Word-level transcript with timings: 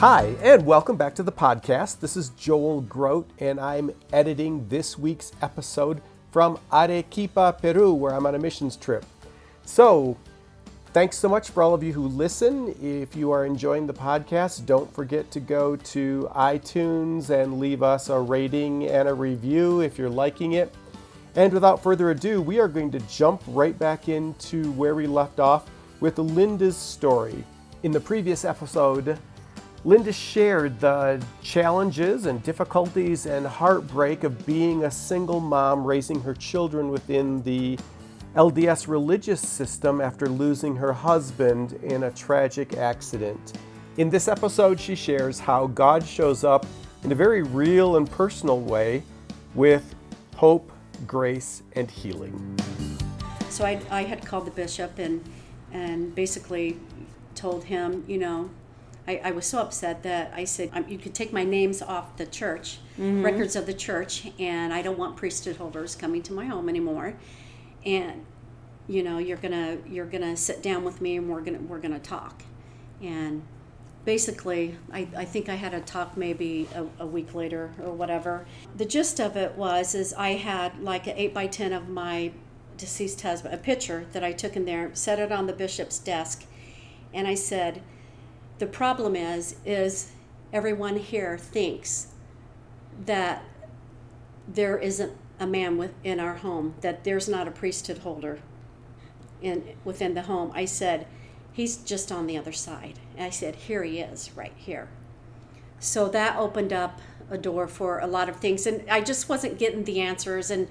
Hi, 0.00 0.34
and 0.40 0.64
welcome 0.64 0.96
back 0.96 1.14
to 1.16 1.22
the 1.22 1.30
podcast. 1.30 2.00
This 2.00 2.16
is 2.16 2.30
Joel 2.30 2.80
Groat, 2.80 3.28
and 3.38 3.60
I'm 3.60 3.90
editing 4.14 4.66
this 4.66 4.96
week's 4.98 5.30
episode 5.42 6.00
from 6.32 6.58
Arequipa, 6.72 7.58
Peru, 7.60 7.92
where 7.92 8.14
I'm 8.14 8.24
on 8.24 8.34
a 8.34 8.38
missions 8.38 8.76
trip. 8.76 9.04
So, 9.66 10.16
thanks 10.94 11.18
so 11.18 11.28
much 11.28 11.50
for 11.50 11.62
all 11.62 11.74
of 11.74 11.82
you 11.82 11.92
who 11.92 12.08
listen. 12.08 12.74
If 12.80 13.14
you 13.14 13.30
are 13.30 13.44
enjoying 13.44 13.86
the 13.86 13.92
podcast, 13.92 14.64
don't 14.64 14.90
forget 14.90 15.30
to 15.32 15.38
go 15.38 15.76
to 15.76 16.30
iTunes 16.34 17.28
and 17.28 17.60
leave 17.60 17.82
us 17.82 18.08
a 18.08 18.18
rating 18.18 18.86
and 18.86 19.06
a 19.06 19.12
review 19.12 19.82
if 19.82 19.98
you're 19.98 20.08
liking 20.08 20.52
it. 20.52 20.74
And 21.36 21.52
without 21.52 21.82
further 21.82 22.10
ado, 22.10 22.40
we 22.40 22.58
are 22.58 22.68
going 22.68 22.90
to 22.92 23.00
jump 23.00 23.42
right 23.48 23.78
back 23.78 24.08
into 24.08 24.72
where 24.72 24.94
we 24.94 25.06
left 25.06 25.40
off 25.40 25.70
with 26.00 26.18
Linda's 26.18 26.78
story. 26.78 27.44
In 27.82 27.92
the 27.92 28.00
previous 28.00 28.46
episode, 28.46 29.18
Linda 29.82 30.12
shared 30.12 30.78
the 30.78 31.24
challenges 31.42 32.26
and 32.26 32.42
difficulties 32.42 33.24
and 33.24 33.46
heartbreak 33.46 34.24
of 34.24 34.44
being 34.44 34.84
a 34.84 34.90
single 34.90 35.40
mom 35.40 35.86
raising 35.86 36.20
her 36.20 36.34
children 36.34 36.90
within 36.90 37.42
the 37.44 37.78
LDS 38.36 38.88
religious 38.88 39.40
system 39.40 40.02
after 40.02 40.26
losing 40.28 40.76
her 40.76 40.92
husband 40.92 41.72
in 41.82 42.02
a 42.02 42.10
tragic 42.10 42.76
accident. 42.76 43.54
In 43.96 44.10
this 44.10 44.28
episode, 44.28 44.78
she 44.78 44.94
shares 44.94 45.40
how 45.40 45.68
God 45.68 46.06
shows 46.06 46.44
up 46.44 46.66
in 47.02 47.10
a 47.10 47.14
very 47.14 47.42
real 47.42 47.96
and 47.96 48.08
personal 48.10 48.60
way 48.60 49.02
with 49.54 49.94
hope, 50.36 50.70
grace, 51.06 51.62
and 51.72 51.90
healing. 51.90 52.58
So 53.48 53.64
I, 53.64 53.80
I 53.90 54.02
had 54.02 54.26
called 54.26 54.46
the 54.46 54.50
bishop 54.50 54.98
and, 54.98 55.24
and 55.72 56.14
basically 56.14 56.78
told 57.34 57.64
him, 57.64 58.04
you 58.06 58.18
know, 58.18 58.50
I, 59.10 59.20
I 59.24 59.30
was 59.32 59.46
so 59.46 59.58
upset 59.58 60.04
that 60.04 60.32
I 60.34 60.44
said, 60.44 60.70
um, 60.72 60.84
you 60.88 60.98
could 60.98 61.14
take 61.14 61.32
my 61.32 61.42
names 61.42 61.82
off 61.82 62.16
the 62.16 62.26
church, 62.26 62.78
mm-hmm. 62.96 63.22
records 63.24 63.56
of 63.56 63.66
the 63.66 63.74
church, 63.74 64.28
and 64.38 64.72
I 64.72 64.82
don't 64.82 64.98
want 64.98 65.16
priesthood 65.16 65.56
holders 65.56 65.96
coming 65.96 66.22
to 66.22 66.32
my 66.32 66.46
home 66.46 66.68
anymore. 66.68 67.14
And, 67.84 68.24
you 68.86 69.02
know, 69.02 69.18
you're 69.18 69.36
gonna 69.36 69.78
you're 69.88 70.06
gonna 70.06 70.36
sit 70.36 70.62
down 70.62 70.84
with 70.84 71.00
me 71.00 71.16
and 71.16 71.28
we're 71.28 71.40
gonna 71.40 71.58
we're 71.58 71.80
gonna 71.80 71.98
talk. 71.98 72.42
And 73.02 73.42
basically, 74.04 74.76
I, 74.92 75.08
I 75.16 75.24
think 75.24 75.48
I 75.48 75.54
had 75.54 75.74
a 75.74 75.80
talk 75.80 76.16
maybe 76.16 76.68
a, 76.74 76.86
a 77.02 77.06
week 77.06 77.34
later 77.34 77.72
or 77.82 77.92
whatever. 77.92 78.46
The 78.76 78.84
gist 78.84 79.20
of 79.20 79.36
it 79.36 79.56
was 79.56 79.94
is 79.94 80.14
I 80.14 80.30
had 80.30 80.80
like 80.82 81.08
an 81.08 81.16
eight 81.16 81.34
by 81.34 81.48
ten 81.48 81.72
of 81.72 81.88
my 81.88 82.32
deceased 82.76 83.20
husband, 83.22 83.54
a 83.54 83.58
picture 83.58 84.06
that 84.12 84.22
I 84.22 84.32
took 84.32 84.54
in 84.56 84.66
there, 84.66 84.90
set 84.94 85.18
it 85.18 85.32
on 85.32 85.46
the 85.46 85.52
bishop's 85.52 85.98
desk, 85.98 86.44
and 87.12 87.26
I 87.26 87.34
said, 87.34 87.82
the 88.60 88.66
problem 88.66 89.16
is 89.16 89.56
is 89.64 90.12
everyone 90.52 90.96
here 90.96 91.38
thinks 91.38 92.08
that 93.06 93.42
there 94.46 94.78
isn't 94.78 95.12
a 95.40 95.46
man 95.46 95.78
within 95.78 96.20
our 96.20 96.36
home 96.36 96.74
that 96.82 97.02
there's 97.02 97.28
not 97.28 97.48
a 97.48 97.50
priesthood 97.50 97.98
holder 97.98 98.38
in 99.40 99.64
within 99.84 100.12
the 100.12 100.22
home. 100.22 100.52
I 100.54 100.66
said 100.66 101.06
he's 101.50 101.78
just 101.78 102.12
on 102.12 102.26
the 102.26 102.36
other 102.36 102.52
side. 102.52 102.98
And 103.16 103.26
i 103.26 103.30
said 103.30 103.54
here 103.56 103.82
he 103.82 104.00
is 104.00 104.30
right 104.36 104.52
here. 104.54 104.88
So 105.78 106.08
that 106.08 106.36
opened 106.36 106.74
up 106.74 107.00
a 107.30 107.38
door 107.38 107.66
for 107.66 107.98
a 108.00 108.06
lot 108.06 108.28
of 108.28 108.36
things. 108.36 108.66
And 108.66 108.84
i 108.90 109.00
just 109.00 109.30
wasn't 109.30 109.58
getting 109.58 109.84
the 109.84 110.02
answers. 110.02 110.50
And 110.50 110.68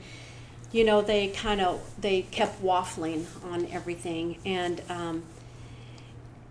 you 0.72 0.84
know 0.84 1.02
they 1.02 1.30
kind 1.30 1.60
of 1.60 1.82
they 2.00 2.22
kept 2.22 2.62
waffling 2.62 3.26
on 3.52 3.66
everything. 3.66 4.38
And 4.46 4.84
um, 4.90 5.24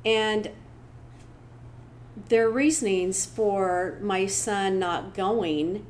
and 0.05 0.51
their 2.29 2.49
reasonings 2.49 3.27
for 3.27 3.99
my 4.01 4.27
son 4.27 4.79
not 4.79 5.15
going. 5.15 5.87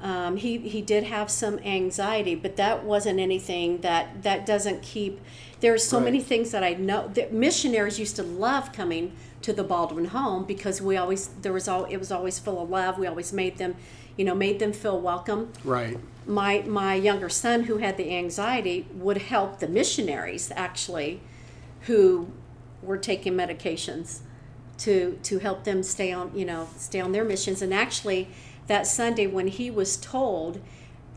Um, 0.00 0.36
he 0.36 0.58
he 0.58 0.82
did 0.82 1.04
have 1.04 1.30
some 1.30 1.58
anxiety, 1.60 2.34
but 2.34 2.56
that 2.56 2.84
wasn't 2.84 3.20
anything 3.20 3.82
that 3.82 4.22
that 4.22 4.44
doesn't 4.46 4.82
keep. 4.82 5.20
There 5.60 5.72
are 5.72 5.78
so 5.78 5.98
right. 5.98 6.06
many 6.06 6.20
things 6.20 6.50
that 6.50 6.64
I 6.64 6.74
know. 6.74 7.08
That 7.08 7.32
missionaries 7.32 7.98
used 7.98 8.16
to 8.16 8.22
love 8.22 8.72
coming 8.72 9.12
to 9.42 9.52
the 9.52 9.62
Baldwin 9.62 10.06
home 10.06 10.44
because 10.44 10.82
we 10.82 10.96
always 10.96 11.28
there 11.42 11.52
was 11.52 11.68
all 11.68 11.84
it 11.84 11.98
was 11.98 12.10
always 12.10 12.38
full 12.38 12.62
of 12.62 12.70
love. 12.70 12.98
We 12.98 13.06
always 13.06 13.32
made 13.32 13.58
them, 13.58 13.76
you 14.16 14.24
know, 14.24 14.34
made 14.34 14.58
them 14.58 14.72
feel 14.72 15.00
welcome. 15.00 15.52
Right. 15.62 15.98
My 16.26 16.62
my 16.66 16.94
younger 16.94 17.28
son 17.28 17.64
who 17.64 17.78
had 17.78 17.96
the 17.96 18.12
anxiety 18.12 18.88
would 18.94 19.18
help 19.18 19.60
the 19.60 19.68
missionaries 19.68 20.50
actually, 20.56 21.20
who 21.82 22.32
were 22.82 22.98
taking 22.98 23.34
medications 23.34 24.22
to 24.82 25.18
to 25.22 25.38
help 25.38 25.64
them 25.64 25.82
stay 25.82 26.12
on 26.12 26.30
you 26.34 26.44
know 26.44 26.68
stay 26.76 27.00
on 27.00 27.12
their 27.12 27.24
missions. 27.24 27.62
And 27.62 27.72
actually 27.72 28.28
that 28.66 28.86
sunday 28.86 29.26
when 29.26 29.48
he 29.48 29.70
was 29.70 29.96
told 29.96 30.60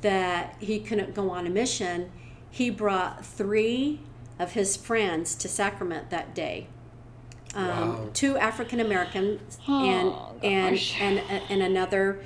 that 0.02 0.56
he 0.60 0.80
couldn't 0.80 1.14
go 1.14 1.30
on 1.30 1.48
a 1.48 1.50
mission 1.50 2.12
he 2.50 2.70
brought 2.70 3.26
three 3.26 4.00
of 4.40 4.54
his 4.54 4.78
friends 4.78 5.36
to 5.36 5.48
sacrament 5.48 6.10
that 6.10 6.34
day. 6.34 6.68
Um, 7.54 7.68
wow. 7.68 8.10
two 8.14 8.38
african 8.38 8.82
americans 8.82 9.60
oh, 9.66 9.86
and 9.86 10.44
and 10.44 10.78
and 11.00 11.42
and 11.50 11.62
another 11.62 12.20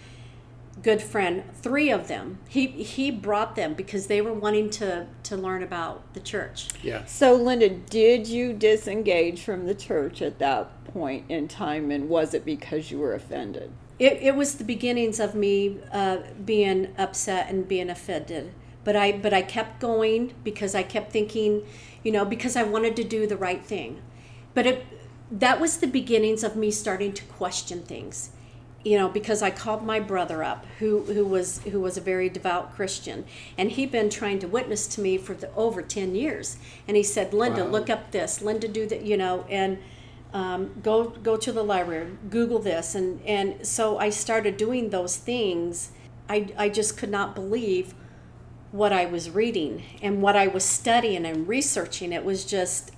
good 0.82 1.02
friend, 1.02 1.44
three 1.56 1.92
of 1.92 2.08
them. 2.08 2.40
He 2.48 2.68
he 2.68 3.12
brought 3.12 3.56
them 3.56 3.74
because 3.74 4.08
they 4.08 4.22
were 4.22 4.34
wanting 4.34 4.70
to 4.72 5.08
to 5.24 5.38
learn 5.38 5.64
about 5.64 6.14
the 6.14 6.20
church. 6.20 6.70
Yeah. 6.82 7.06
So 7.06 7.36
Linda, 7.36 7.70
did 7.70 8.28
you 8.28 8.54
disengage 8.54 9.42
from 9.42 9.66
the 9.66 9.76
church 9.76 10.22
at 10.22 10.40
that 10.40 10.86
point 10.86 11.26
in 11.30 11.48
time, 11.48 11.92
and 11.92 12.10
was 12.10 12.34
it 12.34 12.46
because 12.46 12.92
you 12.92 13.00
were 13.00 13.14
offended? 13.14 13.72
It 13.98 14.20
it 14.22 14.36
was 14.36 14.56
the 14.56 14.64
beginnings 14.64 15.20
of 15.20 15.36
me 15.36 15.78
uh, 15.92 16.20
being 16.46 16.94
upset 16.98 17.50
and 17.50 17.68
being 17.68 17.90
offended. 17.90 18.54
But 18.84 18.96
I 18.96 19.12
but 19.12 19.34
I 19.34 19.42
kept 19.42 19.80
going 19.80 20.34
because 20.44 20.74
I 20.74 20.84
kept 20.84 21.12
thinking, 21.12 21.66
you 22.04 22.12
know, 22.12 22.26
because 22.26 22.56
I 22.56 22.64
wanted 22.64 22.96
to 22.96 23.04
do 23.04 23.28
the 23.28 23.38
right 23.38 23.64
thing. 23.64 24.02
But 24.54 24.66
it 24.66 24.86
that 25.32 25.60
was 25.60 25.78
the 25.78 25.88
beginnings 25.88 26.44
of 26.44 26.56
me 26.56 26.72
starting 26.72 27.14
to 27.14 27.24
question 27.26 27.84
things 27.84 28.32
you 28.84 28.98
know 28.98 29.10
because 29.10 29.42
i 29.42 29.50
called 29.50 29.84
my 29.84 30.00
brother 30.00 30.44
up 30.44 30.66
who 30.80 31.04
who 31.04 31.26
was 31.26 31.60
who 31.64 31.82
was 31.82 31.98
a 31.98 32.02
very 32.02 32.30
devout 32.30 32.74
christian. 32.76 33.26
And 33.58 33.72
he'd 33.72 33.92
been 33.92 34.10
trying 34.10 34.40
to 34.40 34.48
witness 34.48 34.88
to 34.88 35.02
me 35.02 35.18
for 35.18 35.34
the, 35.34 35.54
over 35.54 35.82
10 35.82 36.16
years. 36.16 36.58
And 36.88 36.96
he 36.96 37.04
said 37.04 37.34
linda 37.34 37.66
wow. 37.66 37.72
look 37.72 37.90
up 37.90 38.12
this. 38.12 38.42
Linda 38.42 38.68
do 38.68 38.88
that 38.88 39.02
you 39.04 39.18
know 39.18 39.46
and 39.50 39.80
um, 40.32 40.72
go 40.84 41.10
go 41.10 41.36
to 41.36 41.52
the 41.52 41.64
library 41.64 42.12
google 42.30 42.60
this. 42.60 42.96
And 42.96 43.22
and 43.26 43.68
so 43.68 43.98
i 43.98 44.10
started 44.10 44.56
doing 44.58 44.90
those 44.90 45.18
things. 45.18 45.92
I 46.30 46.48
i 46.58 46.70
just 46.70 46.98
could 46.98 47.12
not 47.12 47.36
believe 47.36 47.94
what 48.72 48.94
i 48.94 49.06
was 49.06 49.30
reading. 49.30 49.84
And 50.02 50.22
what 50.22 50.36
i 50.38 50.48
was 50.48 50.64
studying 50.64 51.26
and 51.26 51.48
researching 51.48 52.14
it 52.14 52.24
was 52.24 52.46
just 52.46 52.92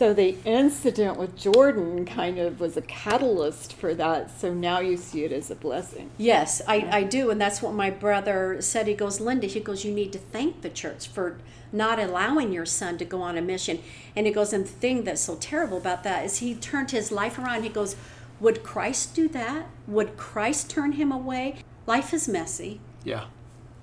so 0.00 0.14
the 0.14 0.34
incident 0.46 1.18
with 1.18 1.36
Jordan 1.36 2.06
kind 2.06 2.38
of 2.38 2.58
was 2.58 2.74
a 2.78 2.80
catalyst 2.80 3.74
for 3.74 3.92
that. 3.96 4.30
So 4.30 4.54
now 4.54 4.80
you 4.80 4.96
see 4.96 5.24
it 5.24 5.30
as 5.30 5.50
a 5.50 5.54
blessing. 5.54 6.10
Yes, 6.16 6.62
I, 6.66 6.88
I 6.90 7.02
do. 7.02 7.28
And 7.28 7.38
that's 7.38 7.60
what 7.60 7.74
my 7.74 7.90
brother 7.90 8.62
said. 8.62 8.86
He 8.86 8.94
goes, 8.94 9.20
Linda, 9.20 9.46
he 9.46 9.60
goes, 9.60 9.84
you 9.84 9.92
need 9.92 10.10
to 10.14 10.18
thank 10.18 10.62
the 10.62 10.70
church 10.70 11.06
for 11.06 11.36
not 11.70 11.98
allowing 11.98 12.50
your 12.50 12.64
son 12.64 12.96
to 12.96 13.04
go 13.04 13.20
on 13.20 13.36
a 13.36 13.42
mission. 13.42 13.82
And 14.16 14.26
he 14.26 14.32
goes, 14.32 14.54
and 14.54 14.64
the 14.64 14.70
thing 14.70 15.04
that's 15.04 15.20
so 15.20 15.36
terrible 15.36 15.76
about 15.76 16.02
that 16.04 16.24
is 16.24 16.38
he 16.38 16.54
turned 16.54 16.92
his 16.92 17.12
life 17.12 17.38
around. 17.38 17.64
He 17.64 17.68
goes, 17.68 17.94
would 18.40 18.62
Christ 18.62 19.14
do 19.14 19.28
that? 19.28 19.66
Would 19.86 20.16
Christ 20.16 20.70
turn 20.70 20.92
him 20.92 21.12
away? 21.12 21.56
Life 21.84 22.14
is 22.14 22.26
messy. 22.26 22.80
Yeah. 23.04 23.24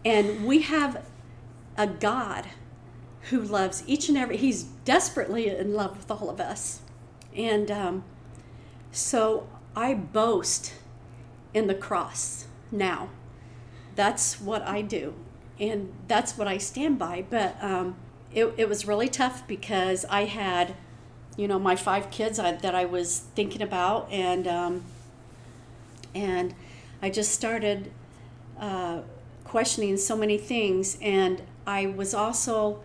And 0.04 0.48
we 0.48 0.64
have 0.64 1.06
a 1.78 1.86
God 1.86 2.48
who 3.30 3.42
loves 3.42 3.84
each 3.88 4.10
and 4.10 4.18
every, 4.18 4.38
he's 4.38 4.64
desperately 4.64 5.48
in 5.50 5.74
love 5.74 5.98
with 5.98 6.12
all 6.12 6.30
of 6.30 6.40
us. 6.40 6.82
And 7.36 7.70
um, 7.70 8.04
so 8.92 9.48
I 9.76 9.94
boast 9.94 10.74
in 11.54 11.68
the 11.68 11.76
cross 11.76 12.46
now. 12.72 13.10
That's 13.96 14.40
what 14.40 14.62
I 14.62 14.82
do. 14.82 15.14
And 15.60 15.92
that's 16.08 16.38
what 16.38 16.48
I 16.48 16.58
stand 16.58 17.00
by. 17.00 17.26
But 17.30 17.62
um, 17.62 17.96
it, 18.34 18.54
it 18.58 18.70
was 18.70 18.88
really 18.88 19.08
tough 19.08 19.48
because 19.48 20.06
I 20.06 20.26
had 20.26 20.76
you 21.38 21.48
know, 21.48 21.60
my 21.60 21.76
five 21.76 22.10
kids 22.10 22.40
I, 22.40 22.54
that 22.54 22.74
I 22.76 22.86
was 22.86 23.20
thinking 23.36 23.62
about, 23.62 24.12
and 24.12 24.48
um, 24.48 24.84
and 26.14 26.56
I 27.02 27.12
just 27.12 27.32
started 27.32 27.92
uh, 28.60 29.02
questioning 29.44 29.98
so 29.98 30.18
many 30.18 30.40
things. 30.40 30.98
And 31.00 31.44
I 31.68 31.86
was 31.86 32.16
also 32.16 32.82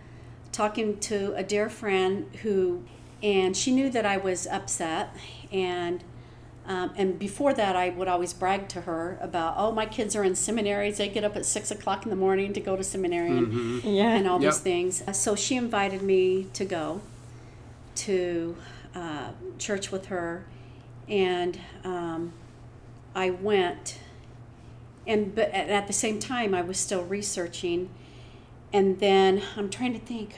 talking 0.52 0.98
to 1.00 1.34
a 1.34 1.42
dear 1.42 1.68
friend 1.68 2.26
who, 2.42 2.84
and 3.22 3.56
she 3.56 3.72
knew 3.72 3.90
that 3.90 4.04
I 4.06 4.16
was 4.18 4.46
upset, 4.46 5.10
and 5.50 6.04
um, 6.64 6.92
and 6.96 7.18
before 7.18 7.52
that, 7.54 7.74
I 7.74 7.88
would 7.88 8.06
always 8.06 8.32
brag 8.32 8.68
to 8.68 8.82
her 8.82 9.18
about, 9.20 9.54
oh, 9.56 9.72
my 9.72 9.84
kids 9.84 10.14
are 10.14 10.22
in 10.22 10.36
seminaries. 10.36 10.98
They 10.98 11.08
get 11.08 11.24
up 11.24 11.34
at 11.34 11.44
six 11.44 11.72
o'clock 11.72 12.04
in 12.04 12.10
the 12.10 12.14
morning 12.16 12.52
to 12.52 12.60
go 12.60 12.76
to 12.76 12.84
seminary 12.84 13.36
and, 13.36 13.82
Yeah. 13.82 14.14
and 14.14 14.28
all 14.28 14.40
Yep. 14.40 14.52
these 14.52 14.60
things. 14.60 15.02
Uh, 15.08 15.12
So 15.12 15.34
she 15.34 15.56
invited 15.56 16.02
me 16.02 16.46
to 16.52 16.64
go 16.64 17.00
to 17.96 18.56
uh, 18.94 19.30
church 19.58 19.90
with 19.90 20.06
her, 20.06 20.44
and 21.08 21.58
um, 21.82 22.32
I 23.14 23.30
went. 23.30 23.98
And 25.04 25.34
but 25.34 25.48
at, 25.50 25.68
at 25.68 25.88
the 25.88 25.92
same 25.92 26.20
time, 26.20 26.54
I 26.54 26.62
was 26.62 26.78
still 26.78 27.02
researching, 27.04 27.90
and 28.72 28.98
then 29.00 29.42
I'm 29.56 29.70
trying 29.70 29.92
to 29.94 29.98
think. 29.98 30.34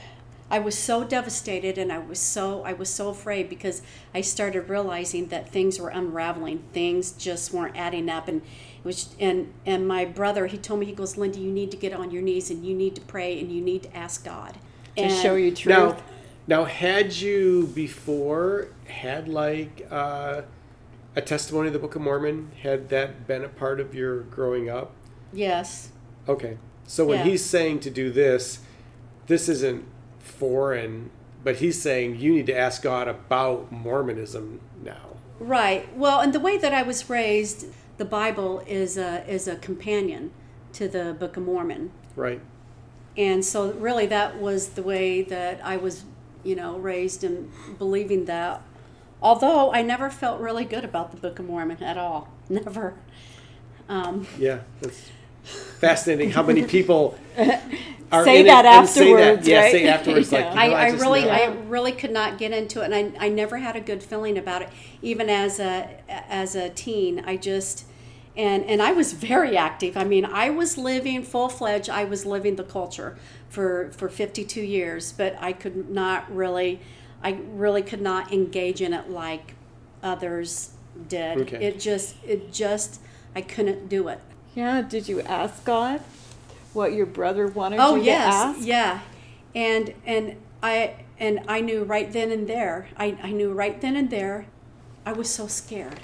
I 0.51 0.59
was 0.59 0.77
so 0.77 1.03
devastated, 1.05 1.79
and 1.79 1.91
I 1.91 1.99
was 1.99 2.19
so 2.19 2.63
I 2.65 2.75
was 2.75 2.89
so 2.91 3.09
afraid 3.09 3.49
because 3.49 3.83
I 4.15 4.21
started 4.21 4.69
realizing 4.69 5.29
that 5.29 5.51
things 5.51 5.81
were 5.81 5.89
unraveling. 5.89 6.63
Things 6.73 7.13
just 7.13 7.53
weren't 7.53 7.77
adding 7.77 8.09
up, 8.11 8.29
and 8.29 8.43
it 8.43 8.85
was 8.85 9.15
and 9.19 9.53
and 9.65 9.89
my 9.89 10.05
brother 10.05 10.47
he 10.47 10.59
told 10.59 10.81
me 10.81 10.87
he 10.87 10.93
goes, 10.93 11.17
Linda, 11.17 11.39
you 11.41 11.51
need 11.51 11.71
to 11.71 11.77
get 11.77 11.93
on 11.95 12.11
your 12.11 12.23
knees 12.23 12.51
and 12.51 12.65
you 12.65 12.75
need 12.75 12.95
to 12.97 13.01
pray 13.01 13.41
and 13.41 13.51
you 13.51 13.63
need 13.63 13.85
to 13.85 13.97
ask 13.97 14.25
God 14.25 14.59
To 14.97 15.03
And- 15.05 15.23
show 15.23 15.35
you 15.35 15.51
truth. 15.51 15.77
Now, 15.77 15.97
now, 16.47 16.65
had 16.65 17.15
you 17.17 17.69
before 17.75 18.69
had 18.87 19.29
like 19.29 19.87
uh, 19.91 20.43
a 21.17 21.23
testimony 21.23 21.69
of 21.69 21.73
the 21.73 21.79
Book 21.79 21.97
of 21.97 22.03
Mormon? 22.03 22.51
Had 22.63 22.91
that 22.91 23.27
been 23.27 23.45
a 23.45 23.49
part 23.49 23.81
of 23.81 23.95
your 23.95 24.21
growing 24.25 24.69
up? 24.69 24.93
Yes. 25.33 25.89
Okay, 26.29 26.59
so 26.87 27.05
when 27.05 27.19
Yeah. 27.19 27.25
he's 27.25 27.45
saying 27.45 27.81
to 27.81 27.91
do 27.91 28.11
this, 28.11 28.61
this 29.27 29.49
isn't 29.49 29.85
foreign, 30.19 31.11
but 31.43 31.57
he's 31.57 31.81
saying 31.81 32.17
you 32.17 32.33
need 32.35 32.47
to 32.47 32.57
ask 32.57 32.83
God 32.83 33.09
about 33.09 33.71
Mormonism 33.73 34.61
now. 34.83 35.17
Right. 35.39 35.95
Well, 35.97 36.21
and 36.21 36.33
the 36.33 36.41
way 36.41 36.59
that 36.59 36.73
I 36.73 36.83
was 36.83 37.09
raised, 37.11 37.67
the 37.99 38.05
Bible 38.05 38.63
is 38.67 38.97
a 38.97 39.25
is 39.29 39.47
a 39.49 39.57
companion 39.57 40.31
to 40.75 40.89
the 40.89 41.15
Book 41.19 41.37
of 41.37 41.45
Mormon. 41.45 41.91
Right. 42.17 42.41
And 43.17 43.45
so 43.45 43.73
really 43.73 44.07
that 44.07 44.41
was 44.41 44.71
the 44.71 44.83
way 44.83 45.23
that 45.23 45.61
I 45.65 45.77
was, 45.77 46.05
you 46.43 46.57
know, 46.57 46.77
raised 46.79 47.23
and 47.25 47.51
believing 47.79 48.25
that. 48.25 48.63
Although 49.23 49.73
I 49.73 49.83
never 49.83 50.11
felt 50.11 50.41
really 50.41 50.65
good 50.65 50.85
about 50.85 51.11
the 51.13 51.17
Book 51.17 51.39
of 51.39 51.47
Mormon 51.47 51.83
at 51.83 51.97
all. 51.97 52.29
Never. 52.49 52.95
Um, 53.89 54.27
Yeah, 54.39 54.61
that's 54.81 55.11
fascinating. 55.45 56.31
How 56.31 56.43
many 56.43 56.65
people 56.65 57.19
are 58.13 58.25
Say 58.25 58.41
in 58.41 58.47
that 58.47 58.65
it 58.65 58.69
and 58.69 58.89
say 58.89 59.15
that. 59.15 59.39
afterwards, 59.39 59.49
Yeah, 59.49 59.61
right? 59.61 59.73
say 59.73 59.89
afterwards. 59.89 60.33
Like 60.33 60.45
Yeah. 60.45 60.51
you 60.65 60.71
know, 60.71 60.77
I, 60.77 60.87
I 60.87 60.91
just 60.91 61.03
really, 61.03 61.25
never- 61.25 61.33
I 61.33 61.47
really 61.69 61.93
could 61.93 62.11
not 62.13 62.39
get 62.39 62.53
into 62.53 62.83
it, 62.83 62.91
and 62.93 63.17
I, 63.19 63.27
I 63.27 63.29
never 63.29 63.59
had 63.59 63.77
a 63.77 63.81
good 63.81 64.03
feeling 64.03 64.39
about 64.39 64.63
it, 64.63 64.71
even 65.03 65.29
as 65.29 65.59
a 65.61 65.89
as 66.09 66.55
a 66.55 66.71
teen. 66.71 67.23
I 67.27 67.37
just, 67.37 67.87
and 68.37 68.65
and 68.65 68.81
I 68.83 68.93
was 68.93 69.13
very 69.13 69.57
active. 69.57 69.97
I 69.97 70.05
mean, 70.05 70.25
I 70.25 70.51
was 70.51 70.79
living 70.79 71.23
full 71.25 71.49
fledged. 71.49 71.91
I 71.91 72.05
was 72.05 72.25
living 72.25 72.57
the 72.57 72.65
culture 72.65 73.17
for 73.49 73.91
for 73.93 74.09
fifty 74.09 74.45
two 74.45 74.63
years, 74.63 75.13
but 75.13 75.37
I 75.41 75.53
could 75.53 75.91
not 75.91 76.31
really, 76.35 76.81
I 77.23 77.39
really 77.53 77.83
could 77.83 78.03
not 78.03 78.33
engage 78.33 78.81
in 78.81 78.93
it 78.95 79.11
like 79.11 79.55
others 80.03 80.71
did. 81.09 81.39
Okay. 81.43 81.65
It 81.67 81.81
just, 81.81 82.15
it 82.25 82.53
just, 82.53 83.01
I 83.35 83.41
couldn't 83.41 83.89
do 83.89 84.09
it. 84.09 84.21
Yeah. 84.55 84.83
Did 84.83 85.09
you 85.09 85.21
ask 85.23 85.65
God 85.65 86.01
what 86.73 86.93
your 86.93 87.07
brother 87.07 87.47
wanted 87.47 87.79
Oh 87.81 87.97
you 87.97 88.03
yes, 88.05 88.25
to 88.25 88.59
ask? 88.59 88.67
yeah, 88.67 89.01
and 89.55 89.95
and 90.05 90.37
I 90.63 90.95
and 91.19 91.41
I 91.47 91.61
knew 91.61 91.85
right 91.85 92.13
then 92.13 92.31
and 92.31 92.49
there. 92.49 92.89
I, 92.97 93.17
I 93.23 93.31
knew 93.33 93.53
right 93.53 93.81
then 93.81 93.97
and 93.97 94.11
there. 94.11 94.47
I 95.07 95.13
was 95.13 95.31
so 95.31 95.47
scared. 95.47 96.01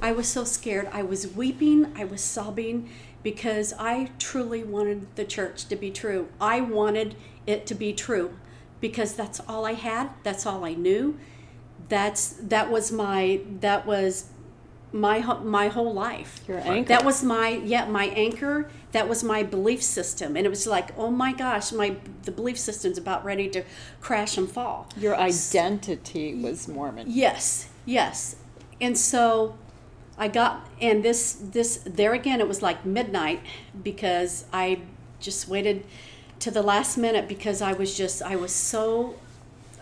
I 0.00 0.12
was 0.12 0.28
so 0.28 0.44
scared. 0.44 0.88
I 0.92 1.02
was 1.02 1.26
weeping. 1.26 1.92
I 1.96 2.04
was 2.04 2.20
sobbing 2.20 2.90
because 3.22 3.72
I 3.78 4.10
truly 4.18 4.62
wanted 4.62 5.16
the 5.16 5.24
church 5.24 5.66
to 5.68 5.76
be 5.76 5.90
true. 5.90 6.28
I 6.40 6.60
wanted 6.60 7.16
it 7.46 7.66
to 7.66 7.74
be 7.74 7.92
true 7.92 8.36
because 8.80 9.14
that's 9.14 9.40
all 9.48 9.64
I 9.64 9.72
had. 9.72 10.10
That's 10.22 10.44
all 10.46 10.64
I 10.64 10.74
knew. 10.74 11.18
That's 11.88 12.28
that 12.34 12.70
was 12.70 12.92
my 12.92 13.40
that 13.60 13.86
was 13.86 14.26
my 14.96 15.20
my 15.42 15.68
whole 15.68 15.92
life. 15.92 16.40
Your 16.48 16.58
anchor. 16.58 16.88
That 16.88 17.04
was 17.04 17.22
my 17.22 17.48
yeah 17.48 17.86
my 17.86 18.06
anchor. 18.06 18.68
That 18.92 19.08
was 19.08 19.22
my 19.22 19.42
belief 19.42 19.82
system, 19.82 20.36
and 20.36 20.46
it 20.46 20.48
was 20.48 20.66
like 20.66 20.96
oh 20.98 21.10
my 21.10 21.32
gosh, 21.32 21.72
my 21.72 21.96
the 22.22 22.32
belief 22.32 22.58
system's 22.58 22.98
about 22.98 23.24
ready 23.24 23.48
to 23.50 23.62
crash 24.00 24.36
and 24.36 24.50
fall. 24.50 24.88
Your 24.96 25.16
identity 25.16 26.34
was 26.34 26.68
Mormon. 26.68 27.06
Yes, 27.08 27.68
yes, 27.84 28.36
and 28.80 28.96
so 28.96 29.56
I 30.18 30.28
got 30.28 30.66
and 30.80 31.04
this 31.04 31.34
this 31.34 31.82
there 31.84 32.14
again 32.14 32.40
it 32.40 32.48
was 32.48 32.62
like 32.62 32.84
midnight 32.84 33.40
because 33.82 34.46
I 34.52 34.80
just 35.20 35.48
waited 35.48 35.84
to 36.40 36.50
the 36.50 36.62
last 36.62 36.96
minute 36.96 37.28
because 37.28 37.62
I 37.62 37.72
was 37.72 37.96
just 37.96 38.22
I 38.22 38.36
was 38.36 38.54
so 38.54 39.16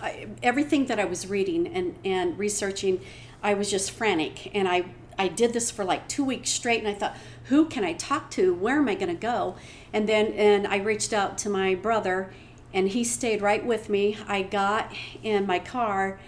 I, 0.05 0.27
everything 0.43 0.87
that 0.87 1.01
I 1.01 1.07
was 1.07 1.29
reading 1.29 1.67
and, 1.67 1.97
and 2.05 2.39
researching, 2.39 3.01
I 3.43 3.55
was 3.55 3.71
just 3.71 3.91
frantic. 3.91 4.55
And 4.55 4.69
I, 4.69 4.85
I 5.19 5.29
did 5.29 5.53
this 5.53 5.71
for 5.71 5.85
like 5.85 6.09
two 6.09 6.25
weeks 6.25 6.51
straight. 6.51 6.81
And 6.81 6.89
I 6.89 6.95
thought, 6.95 7.17
who 7.45 7.67
can 7.67 7.85
I 7.85 7.93
talk 7.93 8.31
to? 8.33 8.55
Where 8.55 8.79
am 8.79 8.89
I 8.89 8.95
going 8.95 9.15
to 9.15 9.21
go? 9.21 9.57
And 9.93 10.09
then 10.09 10.33
and 10.33 10.67
I 10.67 10.77
reached 10.77 11.13
out 11.13 11.39
to 11.39 11.51
my 11.51 11.75
brother, 11.75 12.33
and 12.73 12.89
he 12.89 13.05
stayed 13.05 13.43
right 13.43 13.65
with 13.65 13.89
me. 13.89 14.17
I 14.27 14.43
got 14.43 14.93
in 15.23 15.47
my 15.47 15.59
car, 15.59 16.19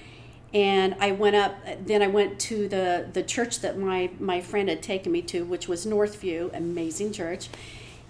and 0.55 0.94
I 1.00 1.12
went 1.12 1.37
up. 1.37 1.56
Then 1.85 2.03
I 2.03 2.06
went 2.06 2.38
to 2.41 2.69
the 2.69 3.06
the 3.12 3.23
church 3.23 3.61
that 3.61 3.79
my 3.79 4.11
my 4.21 4.41
friend 4.41 4.69
had 4.69 4.83
taken 4.83 5.11
me 5.12 5.23
to, 5.23 5.44
which 5.44 5.69
was 5.69 5.85
Northview, 5.87 6.56
amazing 6.56 7.12
church. 7.12 7.49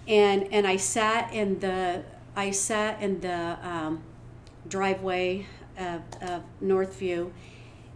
And 0.07 0.47
and 0.51 0.67
I 0.67 0.77
sat 0.77 1.33
in 1.33 1.59
the 1.59 2.03
I 2.35 2.51
sat 2.51 3.01
in 3.01 3.19
the 3.21 3.57
um, 3.67 4.03
driveway 4.67 5.47
of, 5.77 6.01
of 6.21 6.43
Northview, 6.61 7.31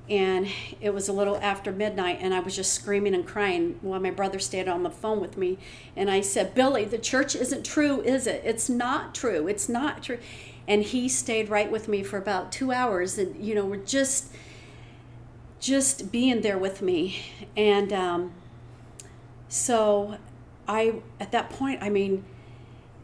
and 0.09 0.47
it 0.81 0.93
was 0.93 1.07
a 1.07 1.13
little 1.13 1.37
after 1.37 1.71
midnight, 1.71 2.19
and 2.21 2.33
I 2.33 2.39
was 2.39 2.55
just 2.55 2.73
screaming 2.73 3.13
and 3.13 3.25
crying 3.25 3.77
while 3.81 3.99
my 3.99 4.11
brother 4.11 4.39
stayed 4.39 4.67
on 4.67 4.83
the 4.83 4.89
phone 4.89 5.21
with 5.21 5.37
me. 5.37 5.57
And 5.95 6.09
I 6.09 6.21
said, 6.21 6.53
Billy, 6.53 6.85
the 6.85 6.97
church 6.97 7.35
isn't 7.35 7.65
true, 7.65 8.01
is 8.01 8.27
it? 8.27 8.41
It's 8.43 8.69
not 8.69 9.15
true. 9.15 9.47
It's 9.47 9.69
not 9.69 10.03
true. 10.03 10.17
And 10.67 10.83
he 10.83 11.07
stayed 11.07 11.49
right 11.49 11.71
with 11.71 11.87
me 11.87 12.03
for 12.03 12.17
about 12.17 12.51
two 12.51 12.71
hours, 12.71 13.17
and 13.17 13.43
you 13.43 13.55
know, 13.55 13.65
we're 13.65 13.77
just 13.77 14.31
just 15.59 16.11
being 16.11 16.41
there 16.41 16.57
with 16.57 16.81
me, 16.81 17.21
and 17.55 17.93
um, 17.93 18.31
so 19.47 20.17
I 20.67 20.95
at 21.19 21.31
that 21.31 21.49
point, 21.49 21.81
I 21.83 21.89
mean, 21.89 22.23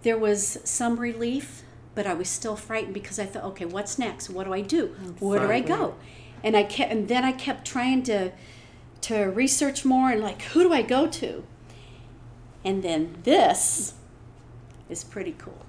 there 0.03 0.17
was 0.17 0.59
some 0.63 0.97
relief, 0.99 1.63
but 1.95 2.07
I 2.07 2.13
was 2.13 2.29
still 2.29 2.55
frightened 2.55 2.93
because 2.93 3.19
I 3.19 3.25
thought, 3.25 3.43
okay, 3.45 3.65
what's 3.65 3.99
next? 3.99 4.29
What 4.29 4.45
do 4.45 4.53
I 4.53 4.61
do? 4.61 4.87
Where 5.19 5.39
do 5.39 5.51
I 5.51 5.59
go? 5.61 5.95
And 6.43 6.55
I 6.55 6.63
kept, 6.63 6.91
and 6.91 7.07
then 7.07 7.23
I 7.23 7.31
kept 7.31 7.65
trying 7.65 8.03
to 8.03 8.31
to 9.01 9.23
research 9.25 9.85
more 9.85 10.09
and 10.09 10.21
like, 10.21 10.41
who 10.41 10.63
do 10.63 10.73
I 10.73 10.81
go 10.81 11.07
to? 11.07 11.43
And 12.63 12.83
then 12.83 13.17
this 13.23 13.93
is 14.89 15.03
pretty 15.03 15.35
cool. 15.37 15.65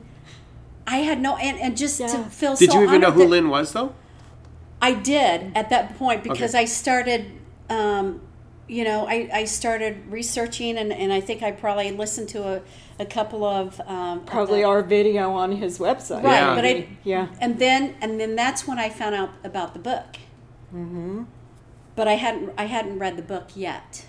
I 0.85 0.97
had 0.97 1.21
no 1.21 1.37
and, 1.37 1.57
and 1.59 1.77
just 1.77 1.97
to 1.97 2.03
Yeah. 2.03 2.23
feel 2.29 2.55
Did 2.55 2.71
so 2.71 2.79
you 2.79 2.87
even 2.87 3.01
know 3.01 3.11
who 3.11 3.21
that- 3.21 3.29
Lynn 3.29 3.49
was 3.49 3.71
though? 3.73 3.93
I 4.81 4.93
did 4.93 5.51
at 5.55 5.69
that 5.69 5.97
point 5.97 6.23
because 6.23 6.53
Okay. 6.55 6.63
I 6.63 6.65
started, 6.65 7.31
um, 7.69 8.19
you 8.67 8.83
know, 8.83 9.05
I, 9.07 9.29
I 9.31 9.43
started 9.45 9.93
researching 10.09 10.77
and, 10.77 10.91
and 10.91 11.13
I 11.13 11.21
think 11.21 11.43
I 11.43 11.51
probably 11.51 11.91
listened 11.91 12.29
to 12.29 12.39
a, 12.55 12.61
a 12.99 13.05
couple 13.05 13.43
of 13.45 13.79
um, 13.85 14.19
of 14.19 14.25
Probably 14.25 14.61
the- 14.61 14.67
our 14.67 14.81
video 14.81 15.31
on 15.33 15.51
his 15.53 15.77
website. 15.77 16.23
right, 16.23 16.33
Yeah. 16.41 16.55
but 16.55 16.65
I 16.65 16.87
Yeah. 17.03 17.27
and 17.39 17.59
then 17.59 17.95
and 18.01 18.19
then 18.19 18.35
that's 18.35 18.67
when 18.67 18.79
I 18.79 18.89
found 18.89 19.13
out 19.15 19.29
about 19.43 19.73
the 19.73 19.79
book. 19.79 20.17
Mm-hmm. 20.75 21.23
But 22.01 22.07
I 22.07 22.13
hadn't 22.15 22.51
I 22.57 22.65
hadn't 22.65 22.97
read 22.97 23.15
the 23.15 23.21
book 23.21 23.49
yet. 23.53 24.05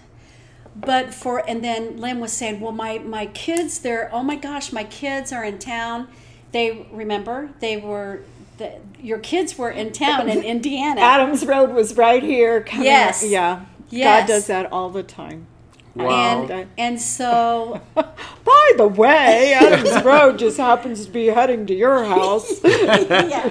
But 0.75 1.12
for 1.12 1.46
and 1.46 1.62
then 1.62 1.99
Lynn 1.99 2.20
was 2.20 2.32
saying, 2.32 2.58
well, 2.58 2.72
my 2.72 2.96
my 2.96 3.26
kids, 3.26 3.80
they're 3.80 4.08
oh 4.14 4.22
my 4.22 4.37
gosh, 4.37 4.72
my 4.72 4.84
kids 4.84 5.30
are 5.30 5.44
in 5.44 5.58
town. 5.58 6.08
They 6.52 6.87
remember 6.90 7.50
they 7.61 7.76
were 7.76 8.22
the, 8.56 8.78
your 8.99 9.18
kids 9.18 9.58
were 9.58 9.68
in 9.70 9.92
town 9.92 10.30
in 10.30 10.42
Indiana. 10.54 11.02
Adams 11.02 11.44
Road 11.44 11.72
was 11.75 11.94
right 11.99 12.22
here. 12.22 12.62
coming 12.62 12.87
Yes. 12.87 13.22
up- 13.22 13.30
Yeah. 13.30 13.64
Yes. 13.90 14.20
God 14.22 14.26
does 14.32 14.46
that 14.46 14.72
all 14.72 14.88
the 14.88 15.02
time. 15.02 15.46
Wow. 15.94 16.46
And 16.49 16.68
and 16.78 16.99
so 16.99 17.82
By 17.94 18.72
the 18.78 18.88
way, 18.88 19.52
Adams 19.52 20.02
Road 20.12 20.38
just 20.38 20.56
happens 20.56 21.04
to 21.04 21.11
be 21.12 21.26
heading 21.26 21.66
to 21.66 21.75
your 21.75 22.04
house. 22.06 22.50
yeah. 22.64 23.50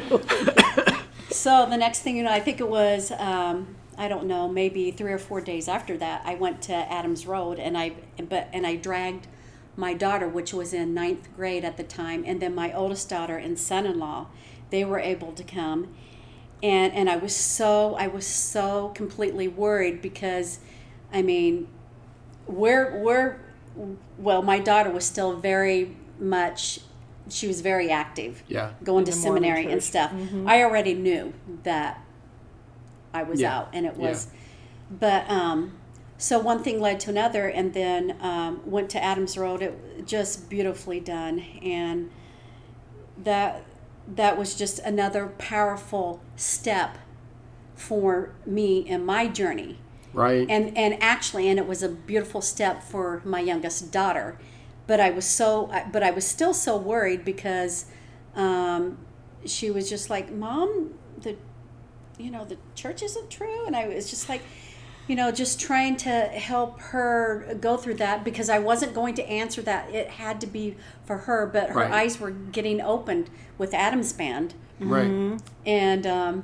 So 1.29 1.67
the 1.69 1.77
next 1.77 1.99
thing 1.99 2.17
you 2.17 2.23
know, 2.23 2.31
I 2.31 2.39
think 2.39 2.59
it 2.59 2.67
was 2.67 3.11
um, 3.11 3.75
I 4.01 4.07
don't 4.07 4.25
know, 4.25 4.47
maybe 4.47 4.89
three 4.89 5.11
or 5.13 5.19
four 5.19 5.41
days 5.41 5.67
after 5.67 5.95
that, 5.99 6.23
I 6.25 6.33
went 6.33 6.61
to 6.63 6.73
Adams 6.73 7.27
Road 7.27 7.59
and 7.59 7.77
I 7.77 7.93
but 8.17 8.47
and 8.51 8.65
I 8.65 8.75
dragged 8.75 9.27
my 9.77 9.93
daughter, 9.93 10.27
which 10.27 10.53
was 10.53 10.73
in 10.73 10.93
ninth 10.95 11.29
grade 11.35 11.63
at 11.63 11.77
the 11.77 11.83
time, 11.83 12.23
and 12.25 12.41
then 12.41 12.55
my 12.55 12.73
oldest 12.73 13.09
daughter 13.09 13.37
and 13.37 13.57
son-in-law, 13.59 14.25
they 14.71 14.83
were 14.83 14.99
able 14.99 15.31
to 15.33 15.43
come, 15.43 15.93
and 16.63 16.91
and 16.93 17.09
I 17.11 17.17
was 17.17 17.35
so 17.35 17.93
I 17.95 18.07
was 18.07 18.25
so 18.25 18.91
completely 18.95 19.47
worried 19.47 20.01
because, 20.01 20.59
I 21.13 21.21
mean, 21.21 21.67
we're 22.47 22.97
we're 23.03 23.37
well, 24.17 24.41
my 24.41 24.57
daughter 24.59 24.89
was 24.89 25.05
still 25.05 25.37
very 25.37 25.95
much 26.19 26.79
she 27.29 27.47
was 27.47 27.61
very 27.61 27.89
active 27.91 28.43
Yeah. 28.47 28.71
going 28.83 29.05
to 29.05 29.11
In 29.11 29.17
the 29.17 29.23
Mormon 29.25 29.43
seminary 29.43 29.65
and 29.71 29.79
church. 29.79 29.89
stuff. 29.89 30.11
Mm-hmm. 30.11 30.47
I 30.47 30.63
already 30.63 30.95
knew 30.95 31.33
that 31.63 32.00
I 33.13 33.23
was 33.23 33.41
Yeah. 33.41 33.57
out, 33.57 33.69
and 33.73 33.85
it 33.85 33.97
was, 33.97 34.27
but 34.89 35.29
um, 35.29 35.73
so 36.17 36.39
one 36.39 36.63
thing 36.63 36.79
led 36.79 36.99
to 37.01 37.09
another, 37.09 37.47
and 37.47 37.73
then 37.73 38.17
um, 38.21 38.61
went 38.65 38.89
to 38.91 39.03
Adams 39.03 39.37
Road. 39.37 39.61
It 39.61 40.05
just 40.05 40.49
beautifully 40.49 40.99
done, 40.99 41.39
and 41.63 42.09
that 43.23 43.63
that 44.07 44.37
was 44.37 44.55
just 44.55 44.79
another 44.79 45.27
powerful 45.37 46.21
step 46.35 46.97
for 47.75 48.31
me 48.45 48.79
in 48.79 49.05
my 49.05 49.27
journey 49.27 49.77
Right. 50.13 50.45
and 50.49 50.75
and 50.77 50.97
actually 51.01 51.47
and 51.47 51.57
it 51.57 51.67
was 51.67 51.81
a 51.83 51.89
beautiful 51.89 52.41
step 52.41 52.83
for 52.83 53.21
my 53.23 53.39
youngest 53.39 53.91
daughter 53.91 54.37
but 54.87 54.99
i 54.99 55.09
was 55.09 55.25
so 55.25 55.71
but 55.91 56.03
i 56.03 56.11
was 56.11 56.25
still 56.27 56.53
so 56.53 56.75
worried 56.77 57.23
because 57.23 57.85
um, 58.35 58.97
she 59.45 59.71
was 59.71 59.89
just 59.89 60.09
like 60.09 60.31
mom 60.31 60.93
the 61.21 61.35
you 62.21 62.31
know 62.31 62.45
the 62.45 62.57
church 62.75 63.01
isn't 63.03 63.29
true 63.29 63.65
and 63.65 63.75
i 63.75 63.87
was 63.87 64.09
just 64.09 64.29
like 64.29 64.41
you 65.07 65.15
know 65.15 65.31
just 65.31 65.59
trying 65.59 65.95
to 65.97 66.09
help 66.09 66.79
her 66.79 67.57
go 67.59 67.75
through 67.77 67.95
that 67.95 68.23
because 68.23 68.49
i 68.49 68.59
wasn't 68.59 68.93
going 68.93 69.13
to 69.15 69.23
answer 69.27 69.61
that 69.61 69.89
it 69.93 70.07
had 70.11 70.39
to 70.39 70.47
be 70.47 70.75
for 71.05 71.17
her 71.19 71.45
but 71.45 71.69
her 71.71 71.79
Right. 71.81 71.91
eyes 71.91 72.19
were 72.19 72.31
getting 72.31 72.79
opened 72.81 73.29
with 73.57 73.73
adam's 73.73 74.13
band 74.13 74.53
right. 74.79 75.39
and 75.65 76.07
um, 76.07 76.43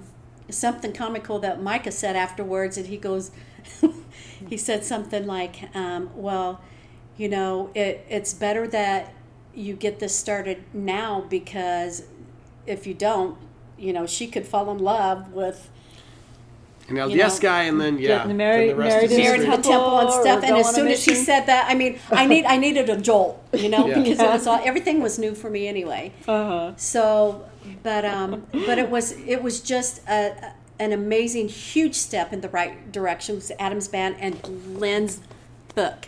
something 0.50 0.94
comical 0.94 1.40
that 1.40 1.62
Micah 1.62 1.92
said 1.92 2.16
afterwards, 2.16 2.78
and 2.78 2.88
he 2.88 2.96
goes, 2.98 3.32
he 4.50 4.56
said 4.56 4.86
something 4.86 5.26
like, 5.26 5.76
um, 5.76 6.10
"Well, 6.16 6.62
you 7.18 7.28
know, 7.28 7.70
it, 7.76 8.06
it's 8.10 8.34
better 8.34 8.66
that 8.68 9.14
you 9.54 9.74
get 9.76 10.00
this 10.00 10.16
started 10.16 10.64
now 10.74 11.26
because 11.30 12.04
if 12.66 12.88
you 12.88 12.94
don't, 12.94 13.38
you 13.78 13.94
know, 13.94 14.06
she 14.06 14.28
could 14.28 14.46
fall 14.46 14.72
in 14.72 14.80
love 14.80 15.32
with 15.34 15.70
An 16.90 16.96
LDS 16.96 17.12
you 17.12 17.18
know, 17.18 17.38
guy, 17.42 17.64
and 17.64 17.80
then 17.82 17.98
yeah, 17.98 18.20
getting 18.20 18.38
married- 18.38 18.70
then 18.70 18.78
the 18.78 18.84
rest 18.84 18.96
married 18.96 19.18
married 19.24 19.42
in 19.42 19.50
the 19.52 19.58
temple 19.58 20.00
and 20.00 20.12
stuff. 20.12 20.44
And 20.44 20.58
as 20.58 20.74
soon 20.74 20.88
as 20.88 21.02
she 21.04 21.16
said 21.16 21.46
that, 21.48 21.70
I 21.70 21.76
mean, 21.76 22.00
I 22.12 22.26
need 22.26 22.46
I 22.46 22.58
needed 22.58 22.90
a 22.90 22.98
jolt, 22.98 23.42
you 23.54 23.70
know, 23.70 23.88
Yeah. 23.88 24.00
because 24.00 24.20
it 24.20 24.30
was 24.30 24.48
all 24.48 24.60
everything 24.64 25.02
was 25.02 25.20
new 25.20 25.36
for 25.36 25.50
me 25.50 25.68
anyway. 25.68 26.14
Uh-huh. 26.28 26.74
So, 26.78 27.46
but 27.84 28.06
um, 28.06 28.48
but 28.66 28.78
it 28.80 28.90
was 28.90 29.12
it 29.12 29.42
was 29.44 29.60
just 29.60 30.02
a, 30.08 30.54
an 30.80 30.92
amazing, 30.94 31.50
huge 31.50 31.96
step 31.96 32.32
in 32.32 32.42
the 32.42 32.50
right 32.50 32.92
direction 32.92 33.34
it 33.36 33.40
was 33.40 33.52
Adam's 33.60 33.88
band 33.90 34.16
and 34.20 34.42
Lynn's 34.80 35.20
book. 35.76 36.08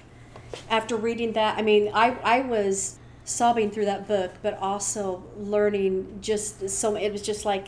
After 0.69 0.95
reading 0.95 1.33
that, 1.33 1.57
I 1.57 1.61
mean, 1.61 1.91
I 1.93 2.15
I 2.23 2.39
was 2.41 2.95
sobbing 3.29 3.69
through 3.71 3.85
that 3.85 4.07
book, 4.07 4.31
but 4.41 4.57
also 4.59 5.23
learning 5.37 6.19
just 6.21 6.69
so. 6.69 6.95
It 6.95 7.11
was 7.11 7.21
just 7.21 7.45
like 7.45 7.67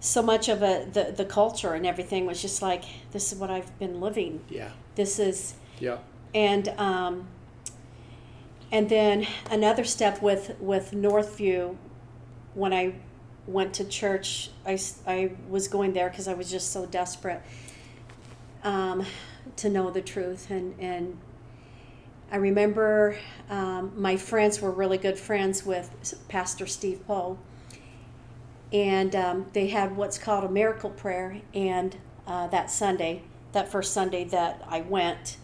so 0.00 0.20
much 0.22 0.48
of 0.48 0.62
a 0.62 0.86
the 0.92 1.14
the 1.16 1.24
culture 1.24 1.74
and 1.74 1.86
everything 1.86 2.26
was 2.26 2.42
just 2.42 2.60
like 2.60 2.84
this 3.12 3.32
is 3.32 3.38
what 3.38 3.50
I've 3.50 3.78
been 3.78 4.00
living. 4.00 4.40
Yeah. 4.50 4.70
This 4.96 5.18
is 5.18 5.54
Yeah. 5.78 5.98
and 6.34 6.68
um, 6.76 7.28
and 8.72 8.88
then 8.88 9.26
another 9.50 9.84
step 9.84 10.20
with 10.20 10.56
with 10.60 10.90
Northview 10.92 11.76
when 12.54 12.72
I 12.72 12.94
went 13.46 13.74
to 13.74 13.84
church 13.84 14.50
I, 14.66 14.78
I 15.06 15.32
was 15.48 15.68
going 15.68 15.92
there 15.94 16.08
because 16.10 16.28
I 16.28 16.34
was 16.34 16.50
just 16.50 16.70
so 16.72 16.86
desperate 16.86 17.42
um, 18.62 19.04
to 19.56 19.68
know 19.68 19.90
the 19.90 20.02
truth 20.02 20.50
and 20.50 20.74
and 20.80 21.18
I 22.32 22.36
remember 22.36 23.18
um, 23.50 23.92
my 23.94 24.16
friends 24.16 24.58
were 24.62 24.70
really 24.70 24.96
good 24.96 25.18
friends 25.18 25.66
with 25.66 26.18
Pastor 26.28 26.66
Steve 26.66 27.06
Poe. 27.06 27.38
And 28.72 29.14
um, 29.14 29.46
they 29.52 29.68
had 29.68 29.98
what's 29.98 30.16
called 30.16 30.42
a 30.44 30.48
miracle 30.48 30.88
prayer 30.88 31.42
and 31.52 31.94
uh, 32.26 32.46
that 32.46 32.70
Sunday 32.70 33.22
that 33.52 33.70
first 33.70 33.92
Sunday 33.92 34.24
that 34.24 34.64
I 34.66 34.80
went. 34.80 35.36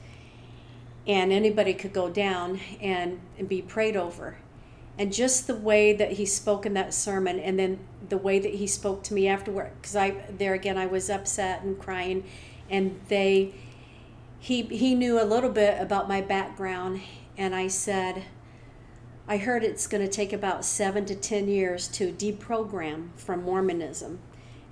And 1.07 1.31
anybody 1.31 1.75
could 1.75 1.93
go 1.93 2.09
down 2.09 2.59
and, 2.81 3.21
and 3.39 3.47
be 3.47 3.61
prayed 3.61 3.97
over. 3.97 4.39
And 4.99 5.13
just 5.13 5.47
the 5.47 5.55
way 5.55 5.93
that 5.93 6.13
he 6.13 6.25
spoke 6.25 6.65
in 6.65 6.73
that 6.73 6.95
sermon, 6.95 7.39
and 7.39 7.59
then 7.59 7.81
the 8.09 8.17
way 8.17 8.39
that 8.39 8.55
he 8.55 8.67
spoke 8.67 9.03
to 9.05 9.15
me 9.15 9.29
afterward, 9.29 9.73
because 9.81 9.95
I 9.95 10.23
there 10.31 10.55
again 10.55 10.77
I 10.77 10.87
was 10.87 11.09
upset 11.09 11.63
and 11.63 11.79
crying, 11.79 12.25
and 12.69 12.99
they 13.09 13.55
he 14.39 14.63
he 14.63 14.95
knew 14.95 15.21
a 15.21 15.25
little 15.25 15.51
bit 15.51 15.81
about 15.81 16.09
my 16.09 16.21
background, 16.21 17.01
and 17.37 17.55
I 17.55 17.69
said, 17.69 18.25
I 19.27 19.37
heard 19.37 19.63
it's 19.63 19.87
going 19.87 20.05
to 20.05 20.11
take 20.11 20.33
about 20.33 20.65
seven 20.65 21.05
to 21.07 21.15
ten 21.15 21.49
years 21.49 21.89
to 21.89 22.13
deprogram 22.13 23.11
from 23.17 23.43
Mormonism, 23.43 24.21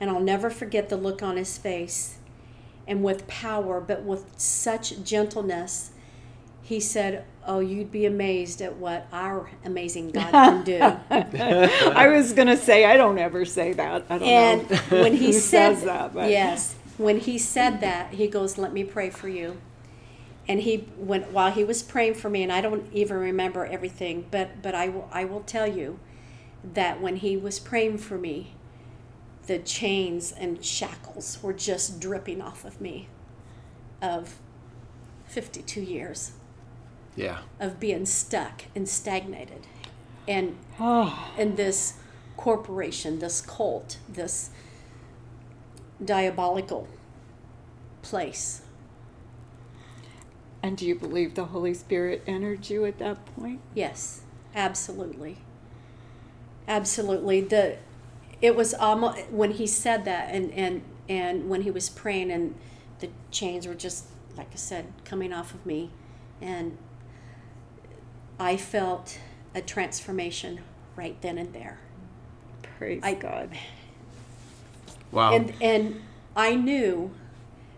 and 0.00 0.11
I'll 0.11 0.20
never 0.20 0.50
forget 0.50 0.88
the 0.88 0.96
look 0.96 1.23
on 1.23 1.37
his 1.37 1.58
face, 1.58 2.18
and 2.87 3.02
with 3.02 3.26
power, 3.26 3.80
but 3.80 4.02
with 4.02 4.32
such 4.37 5.02
gentleness 5.02 5.90
he 6.66 6.80
said, 6.80 7.25
"Oh, 7.46 7.61
you'd 7.61 7.92
be 7.92 8.06
amazed 8.06 8.61
at 8.61 8.76
what 8.76 9.06
our 9.12 9.49
amazing 9.64 10.11
God 10.11 10.32
can 10.32 10.64
do." 10.64 10.80
I 11.11 12.08
was 12.08 12.32
going 12.32 12.49
to 12.49 12.56
say, 12.56 12.85
I 12.85 12.96
don't 12.96 13.18
ever 13.18 13.44
say 13.44 13.73
that. 13.73 14.04
I 14.11 14.18
don't 14.18 14.28
and 14.28 14.70
know 14.70 14.76
when 14.90 15.14
he 15.14 15.32
said 15.32 15.76
says 15.76 15.85
that, 15.85 16.12
but 16.12 16.28
yes, 16.28 16.75
when 16.99 17.19
he 17.19 17.38
said 17.38 17.81
that, 17.81 18.15
he 18.15 18.26
goes, 18.26 18.59
"Let 18.59 18.73
me 18.73 18.85
pray 18.85 19.11
for 19.11 19.29
you." 19.29 19.59
And 20.49 20.61
he 20.61 20.87
went 20.97 21.33
while 21.33 21.50
he 21.50 21.65
was 21.65 21.83
praying 21.83 22.15
for 22.15 22.31
me, 22.31 22.43
and 22.43 22.53
I 22.53 22.61
don't 22.61 22.87
even 22.93 23.17
remember 23.17 23.67
everything, 23.67 24.26
but 24.31 24.62
but 24.62 24.75
I 24.75 24.88
will 24.88 25.09
I 25.12 25.25
will 25.25 25.41
tell 25.43 25.67
you 25.67 25.99
that 26.65 27.00
when 27.00 27.17
he 27.17 27.37
was 27.37 27.59
praying 27.59 27.99
for 27.99 28.17
me, 28.19 28.55
the 29.47 29.59
chains 29.59 30.33
and 30.33 30.65
shackles 30.65 31.38
were 31.43 31.53
just 31.53 32.00
dripping 32.00 32.41
off 32.41 32.65
of 32.65 32.81
me 32.81 33.09
of 34.03 34.37
52 35.26 35.81
years 35.81 36.33
Yeah. 37.17 37.38
of 37.61 37.81
being 37.81 38.07
stuck 38.07 38.65
and 38.75 38.88
stagnated 38.88 39.67
and 40.29 40.57
ah. 40.79 41.33
Oh, 41.37 41.41
in 41.41 41.57
this 41.57 41.95
corporation 42.37 43.19
this 43.21 43.41
cult 43.41 43.99
this 44.09 44.50
diabolical 46.05 46.87
place 48.03 48.62
and 50.62 50.76
do 50.76 50.87
you 50.87 50.95
believe 50.95 51.35
the 51.35 51.47
Holy 51.47 51.75
Spirit 51.75 52.23
entered 52.26 52.69
you 52.71 52.85
at 52.85 52.99
that 52.99 53.25
point? 53.37 53.61
yes 53.75 54.23
absolutely 54.55 55.38
absolutely 56.69 57.41
the 57.41 57.76
it 58.43 58.55
was 58.55 58.75
almost 58.75 59.29
when 59.31 59.53
he 59.53 59.67
said 59.67 60.05
that 60.05 60.29
and 60.35 60.53
and 60.53 60.83
and 61.09 61.49
when 61.49 61.62
he 61.62 61.71
was 61.71 61.88
praying 61.88 62.31
and 62.31 62.55
the 62.99 63.09
chains 63.31 63.67
were 63.67 63.75
just 63.75 64.07
like 64.37 64.49
i 64.53 64.57
said 64.57 64.87
coming 65.05 65.33
off 65.33 65.55
of 65.55 65.65
me 65.65 65.91
and 66.41 66.76
i 68.38 68.57
felt 68.57 69.19
a 69.55 69.61
transformation 69.61 70.61
right 70.97 71.21
then 71.23 71.38
and 71.38 71.53
there 71.53 71.79
Praise 72.79 73.00
I- 73.03 73.15
God. 73.15 73.50
Wow. 75.13 75.35
and 75.35 75.53
and 75.61 76.03
I 76.35 76.55
knew 76.55 77.13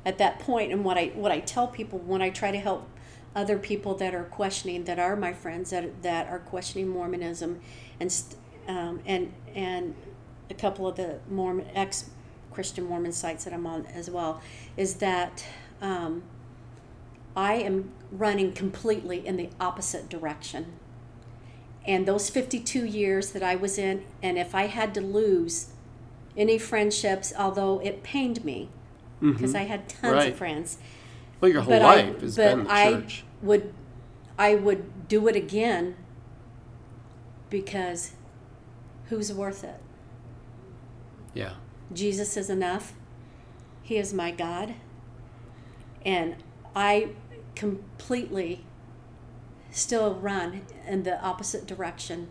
at 0.05 0.19
that 0.19 0.39
point, 0.39 0.73
and 0.73 0.85
what 0.85 0.97
I 0.97 1.07
what 1.15 1.31
I 1.31 1.41
tell 1.41 1.69
people 1.69 1.99
when 1.99 2.23
I 2.23 2.31
try 2.31 2.51
to 2.51 2.59
help 2.59 2.89
other 3.37 3.59
people 3.59 3.95
that 3.97 4.15
are 4.15 4.25
questioning, 4.25 4.85
that 4.85 4.99
are 4.99 5.17
my 5.17 5.33
friends 5.33 5.71
that 5.71 6.03
that 6.03 6.29
are 6.29 6.39
questioning 6.39 6.89
Mormonism, 6.89 7.61
and 8.01 8.23
um, 8.67 9.01
and 9.07 9.33
and 9.55 9.95
a 10.51 10.55
couple 10.55 10.87
of 10.87 10.97
the 10.97 11.19
Mormon 11.29 11.67
ex 11.75 12.11
Christian 12.53 12.85
Mormon 12.85 13.13
sites 13.13 13.45
that 13.45 13.53
I'm 13.53 13.67
on 13.67 13.87
as 13.87 14.11
well, 14.11 14.41
is 14.77 14.95
that 14.95 15.45
um, 15.81 16.23
I 17.37 17.55
am 17.55 17.93
running 18.11 18.53
completely 18.53 19.25
in 19.27 19.37
the 19.37 19.51
opposite 19.61 20.09
direction. 20.09 20.73
And 21.87 22.07
those 22.07 22.29
52 22.29 22.85
years 22.85 23.31
that 23.31 23.43
I 23.43 23.55
was 23.55 23.79
in, 23.79 24.05
and 24.23 24.37
if 24.37 24.55
I 24.55 24.67
had 24.67 24.93
to 24.95 25.01
lose 25.01 25.69
any 26.39 26.57
friendships, 26.57 27.33
although 27.37 27.81
it 27.81 28.03
pained 28.03 28.45
me 28.45 28.71
mm-hmm. 29.17 29.33
because 29.33 29.55
I 29.55 29.63
had 29.63 29.89
tons 29.89 30.15
Right. 30.15 30.33
of 30.33 30.37
friends. 30.39 30.79
well, 31.41 31.51
your 31.51 31.63
whole 31.63 31.75
But 31.75 31.83
I, 31.83 31.95
life 32.03 32.21
has 32.21 32.37
but 32.37 32.57
been 32.57 32.65
the 32.65 32.73
I 32.73 32.93
church. 32.93 33.25
would, 33.43 33.75
I 34.39 34.55
would 34.55 35.09
do 35.09 35.29
it 35.29 35.37
again 35.37 35.97
because 37.51 38.13
who's 39.09 39.33
worth 39.33 39.65
it? 39.65 39.81
Yeah. 41.35 41.55
Jesus 41.93 42.37
is 42.37 42.49
enough. 42.51 42.95
He 43.83 43.97
is 43.97 44.13
my 44.15 44.31
God. 44.31 44.75
And 46.05 46.37
I 46.75 47.11
completely 47.55 48.65
still 49.71 50.15
run 50.15 50.63
in 50.87 51.03
the 51.03 51.21
opposite 51.23 51.67
direction. 51.67 52.29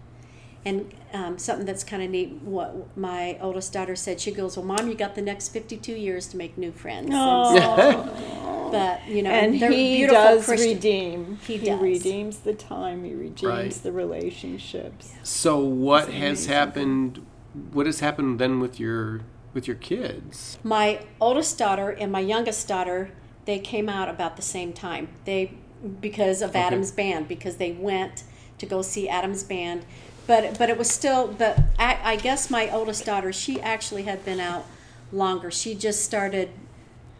And 0.67 0.93
um, 1.13 1.37
something 1.37 1.65
that's 1.65 1.85
kind 1.85 2.03
of 2.03 2.09
neat, 2.09 2.41
what 2.41 2.97
my 2.97 3.37
oldest 3.39 3.71
daughter 3.71 3.95
said, 3.95 4.19
she 4.19 4.31
goes, 4.31 4.57
Well, 4.57 4.65
Mom, 4.65 4.89
you 4.89 4.95
got 4.95 5.15
the 5.15 5.21
next 5.21 5.49
52 5.49 5.93
years 5.93 6.27
to 6.27 6.37
make 6.37 6.57
new 6.57 6.73
friends. 6.73 7.09
And 7.09 7.13
so- 7.13 8.69
but, 8.71 9.07
you 9.07 9.21
know, 9.23 9.29
and 9.29 9.59
they're 9.61 9.71
he 9.71 10.05
does 10.05 10.43
Christian- 10.43 10.73
redeem. 10.73 11.39
He 11.47 11.57
does. 11.57 11.79
redeems 11.79 12.39
the 12.39 12.53
time. 12.53 13.05
He 13.05 13.13
redeems 13.13 13.43
Right. 13.43 13.71
the 13.71 13.93
relationships. 13.93 15.13
So 15.23 15.57
what 15.59 16.07
That's 16.07 16.13
has 16.17 16.21
amazing. 16.45 16.53
happened? 16.53 17.25
What 17.71 17.85
has 17.85 18.01
happened 18.01 18.39
then 18.39 18.59
with 18.59 18.77
your 18.79 19.21
with 19.53 19.65
your 19.67 19.77
kids? 19.77 20.59
my 20.63 20.99
oldest 21.19 21.57
daughter 21.57 21.89
and 21.89 22.11
my 22.11 22.19
youngest 22.19 22.67
daughter 22.67 23.09
they 23.45 23.57
came 23.57 23.87
out 23.89 24.07
about 24.09 24.35
the 24.35 24.41
same 24.43 24.71
time 24.73 25.07
they 25.25 25.51
because 25.99 26.43
of 26.43 26.51
Okay. 26.51 26.59
adam's 26.59 26.91
band 26.91 27.27
because 27.27 27.55
they 27.55 27.71
went 27.71 28.23
to 28.59 28.65
go 28.67 28.83
see 28.83 29.09
adam's 29.09 29.43
band 29.43 29.83
but 30.27 30.57
but 30.59 30.69
it 30.69 30.77
was 30.77 30.89
still 30.89 31.27
but 31.27 31.57
I, 31.79 31.97
I 32.03 32.15
guess 32.17 32.49
my 32.49 32.69
oldest 32.69 33.05
daughter 33.05 33.31
she 33.33 33.59
actually 33.61 34.03
had 34.03 34.23
been 34.25 34.39
out 34.39 34.65
longer 35.11 35.49
she 35.51 35.73
just 35.75 36.03
started 36.03 36.49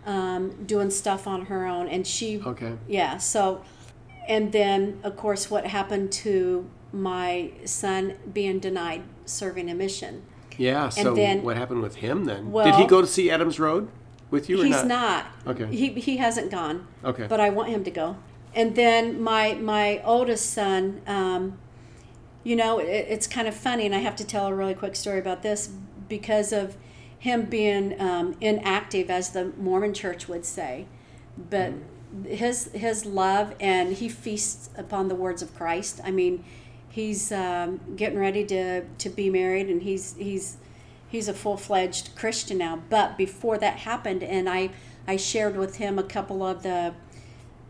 um, 0.06 0.64
doing 0.66 0.90
stuff 0.90 1.28
on 1.28 1.46
her 1.48 1.66
own 1.66 1.88
and 1.88 2.06
she 2.06 2.42
Okay. 2.46 2.74
yeah 2.88 3.18
so 3.18 3.64
and 4.28 4.52
then 4.52 5.00
of 5.04 5.16
course 5.18 5.50
what 5.50 5.66
happened 5.68 6.12
to 6.12 6.70
my 6.94 7.52
son 7.66 8.14
being 8.34 8.60
denied 8.60 9.04
serving 9.26 9.70
a 9.70 9.76
mission 9.76 10.24
Yeah. 10.58 10.90
So 10.90 11.14
then- 11.14 11.44
what 11.44 11.56
happened 11.58 11.82
with 11.84 11.96
him 11.98 12.26
then? 12.26 12.52
Did 12.52 12.76
he 12.76 12.86
go 12.88 13.00
to 13.02 13.08
see 13.08 13.30
Adams 13.30 13.60
Road 13.60 13.90
with 14.32 14.50
you 14.50 14.60
or 14.62 14.66
He's 14.66 14.84
not? 14.84 14.88
not. 14.88 15.26
Okay. 15.56 15.68
He 15.76 15.90
he 16.08 16.18
hasn't 16.18 16.50
gone. 16.50 16.88
Okay. 17.04 17.28
But 17.28 17.40
I 17.40 17.50
want 17.52 17.70
him 17.70 17.84
to 17.84 17.92
go. 17.92 18.16
And 18.56 18.76
then 18.76 19.22
my 19.22 19.54
my 19.54 20.02
oldest 20.04 20.46
son, 20.52 21.02
um, 21.06 21.60
you 22.48 22.56
know, 22.56 22.80
it, 22.80 23.08
it's 23.10 23.28
kind 23.28 23.46
of 23.46 23.54
funny, 23.54 23.86
and 23.86 23.94
I 23.94 23.98
have 23.98 24.16
to 24.16 24.24
tell 24.24 24.48
a 24.48 24.56
really 24.56 24.74
quick 24.74 24.96
story 24.96 25.20
about 25.20 25.44
this 25.44 25.68
because 26.08 26.54
of 26.54 26.78
him 27.20 27.44
being 27.44 28.00
um, 28.00 28.38
inactive, 28.40 29.10
as 29.10 29.32
the 29.32 29.52
Mormon 29.58 29.94
Church 29.94 30.30
would 30.30 30.46
say. 30.46 30.86
But 31.38 31.74
his 32.26 32.72
his 32.74 33.06
love 33.06 33.54
and 33.60 33.92
he 33.94 34.08
feasts 34.08 34.70
upon 34.78 35.10
the 35.10 35.16
words 35.16 35.42
of 35.42 35.54
Christ. 35.56 36.00
I 36.06 36.12
mean, 36.12 36.46
he's 36.88 37.34
um, 37.34 37.82
getting 37.98 38.18
ready 38.18 38.46
to 38.46 38.86
to 38.86 39.10
be 39.10 39.30
married, 39.30 39.68
and 39.68 39.82
he's 39.82 40.16
he's 40.16 40.56
he's 41.10 41.28
a 41.28 41.34
full-fledged 41.34 42.10
christian 42.16 42.58
now 42.58 42.82
but 42.90 43.18
before 43.18 43.58
that 43.58 43.78
happened 43.78 44.22
and 44.22 44.50
i 44.50 44.70
i 45.08 45.16
shared 45.16 45.56
with 45.56 45.78
him 45.78 45.98
a 45.98 46.04
couple 46.04 46.44
of 46.44 46.64
the 46.64 46.94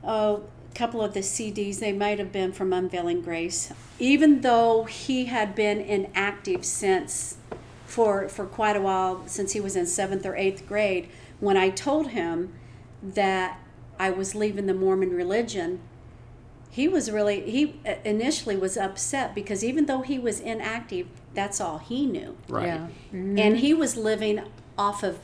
oh 0.03 0.43
couple 0.77 1.01
of 1.01 1.13
the 1.13 1.21
cds 1.21 1.79
they 1.79 1.91
might 1.91 2.19
have 2.19 2.31
been 2.31 2.51
from 2.53 2.71
unveiling 2.71 3.21
grace 3.21 3.73
even 3.97 4.41
though 4.41 4.83
he 4.83 5.25
had 5.25 5.55
been 5.55 5.81
inactive 5.81 6.63
since 6.63 7.37
for 7.85 8.29
for 8.29 8.45
quite 8.45 8.75
a 8.75 8.81
while 8.81 9.23
since 9.27 9.53
he 9.53 9.59
was 9.59 9.75
in 9.75 9.87
seventh 9.87 10.23
or 10.25 10.35
eighth 10.35 10.67
grade 10.67 11.09
when 11.39 11.57
i 11.57 11.67
told 11.69 12.09
him 12.09 12.53
that 13.01 13.59
i 13.99 14.09
was 14.11 14.35
leaving 14.35 14.67
the 14.67 14.73
mormon 14.73 15.09
religion 15.09 15.79
he 16.69 16.87
was 16.87 17.09
really 17.09 17.49
he 17.49 17.79
uh, 17.87 17.95
initially 18.05 18.55
was 18.55 18.77
upset 18.77 19.33
because 19.33 19.63
even 19.63 19.87
though 19.87 20.01
he 20.01 20.19
was 20.19 20.39
inactive 20.39 21.07
that's 21.33 21.59
all 21.59 21.79
he 21.79 22.05
knew 22.05 22.37
Right. 22.47 22.65
Yeah. 22.67 22.87
and 23.11 23.57
he 23.57 23.73
was 23.73 23.97
living 23.97 24.43
off 24.77 25.01
of 25.01 25.17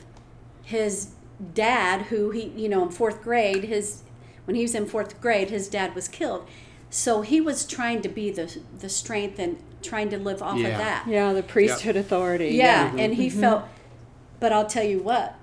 his 0.64 1.10
dad 1.54 2.02
who 2.06 2.30
he 2.30 2.46
you 2.56 2.68
know 2.68 2.82
in 2.82 2.88
fourth 2.90 3.22
grade 3.22 3.64
his 3.64 4.02
when 4.44 4.54
he 4.56 4.62
was 4.62 4.74
in 4.74 4.86
fourth 4.86 5.20
grade 5.20 5.50
his 5.50 5.68
dad 5.68 5.94
was 5.94 6.08
killed. 6.08 6.46
So 6.90 7.22
he 7.22 7.40
was 7.40 7.64
trying 7.66 8.02
to 8.02 8.08
be 8.08 8.30
the 8.30 8.58
the 8.78 8.88
strength 8.88 9.38
and 9.38 9.58
trying 9.82 10.10
to 10.10 10.18
live 10.18 10.42
off 10.42 10.58
Yeah. 10.58 10.68
of 10.68 10.78
that. 10.78 11.06
Yeah, 11.08 11.32
the 11.32 11.42
priesthood 11.42 11.96
authority. 11.96 12.48
yeah, 12.50 12.94
and 12.96 13.14
he 13.14 13.28
felt 13.30 13.64
but 14.40 14.52
i'll 14.52 14.66
tell 14.66 14.84
you 14.84 14.98
what 14.98 15.34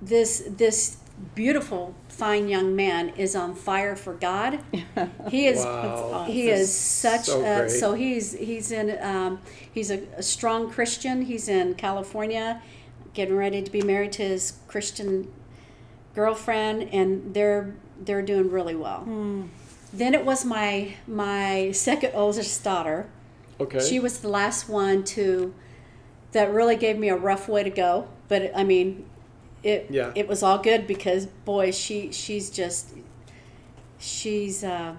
this 0.00 0.42
this 0.48 0.96
beautiful 1.34 1.94
fine 2.08 2.48
young 2.48 2.74
man 2.74 3.10
is 3.10 3.36
on 3.36 3.54
fire 3.54 3.94
for 3.96 4.14
god. 4.14 4.60
He 5.30 5.46
is 5.46 5.64
Wow. 5.64 6.24
he 6.26 6.46
This 6.46 6.60
is 6.60 6.68
is 6.70 6.74
such 6.76 7.24
so 7.26 7.44
a, 7.44 7.68
so 7.68 7.94
he's 7.94 8.32
he's 8.32 8.70
in 8.72 8.98
um, 9.02 9.40
he's 9.72 9.90
a, 9.90 10.02
a 10.16 10.22
strong 10.22 10.70
christian. 10.70 11.22
He's 11.22 11.48
in 11.48 11.74
california 11.74 12.62
getting 13.14 13.36
ready 13.36 13.62
to 13.62 13.70
be 13.70 13.82
married 13.82 14.12
to 14.12 14.22
his 14.22 14.54
christian 14.68 15.30
girlfriend 16.14 16.88
and 16.92 17.34
they're 17.34 17.74
they're 18.00 18.22
doing 18.22 18.50
really 18.50 18.74
well 18.74 19.04
then 19.92 20.14
it 20.14 20.24
was 20.24 20.44
my 20.44 20.94
my 21.06 21.70
second 21.72 22.12
oldest 22.14 22.62
daughter 22.64 23.06
Okay. 23.60 23.78
she 23.80 24.00
was 24.00 24.18
the 24.18 24.28
last 24.28 24.68
one 24.68 25.04
to 25.04 25.54
that 26.32 26.52
really 26.52 26.74
gave 26.76 26.98
me 26.98 27.08
a 27.08 27.16
rough 27.16 27.48
way 27.48 27.62
to 27.62 27.70
go 27.70 28.08
but 28.28 28.50
i 28.56 28.64
mean 28.64 29.04
it 29.62 29.86
Yeah. 29.90 30.10
it 30.14 30.26
was 30.26 30.42
all 30.42 30.58
good 30.58 30.86
because 30.88 31.26
boy 31.26 31.70
she 31.70 32.10
she's 32.12 32.50
just 32.50 32.90
she's 33.98 34.64
uh, 34.64 34.96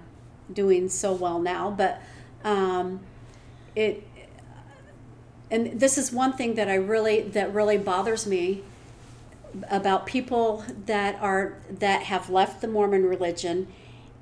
doing 0.52 0.88
so 0.88 1.12
well 1.12 1.38
now 1.38 1.70
but 1.70 2.00
um, 2.44 3.00
it 3.74 4.02
and 5.50 5.78
this 5.78 5.98
is 5.98 6.10
one 6.12 6.32
thing 6.32 6.54
that 6.54 6.68
i 6.68 6.74
really 6.74 7.20
that 7.22 7.52
really 7.54 7.78
bothers 7.78 8.26
me 8.26 8.62
about 9.70 10.06
people 10.06 10.64
that 10.86 11.20
are 11.20 11.54
that 11.70 12.02
have 12.04 12.28
left 12.30 12.60
the 12.60 12.68
mormon 12.68 13.04
religion 13.04 13.66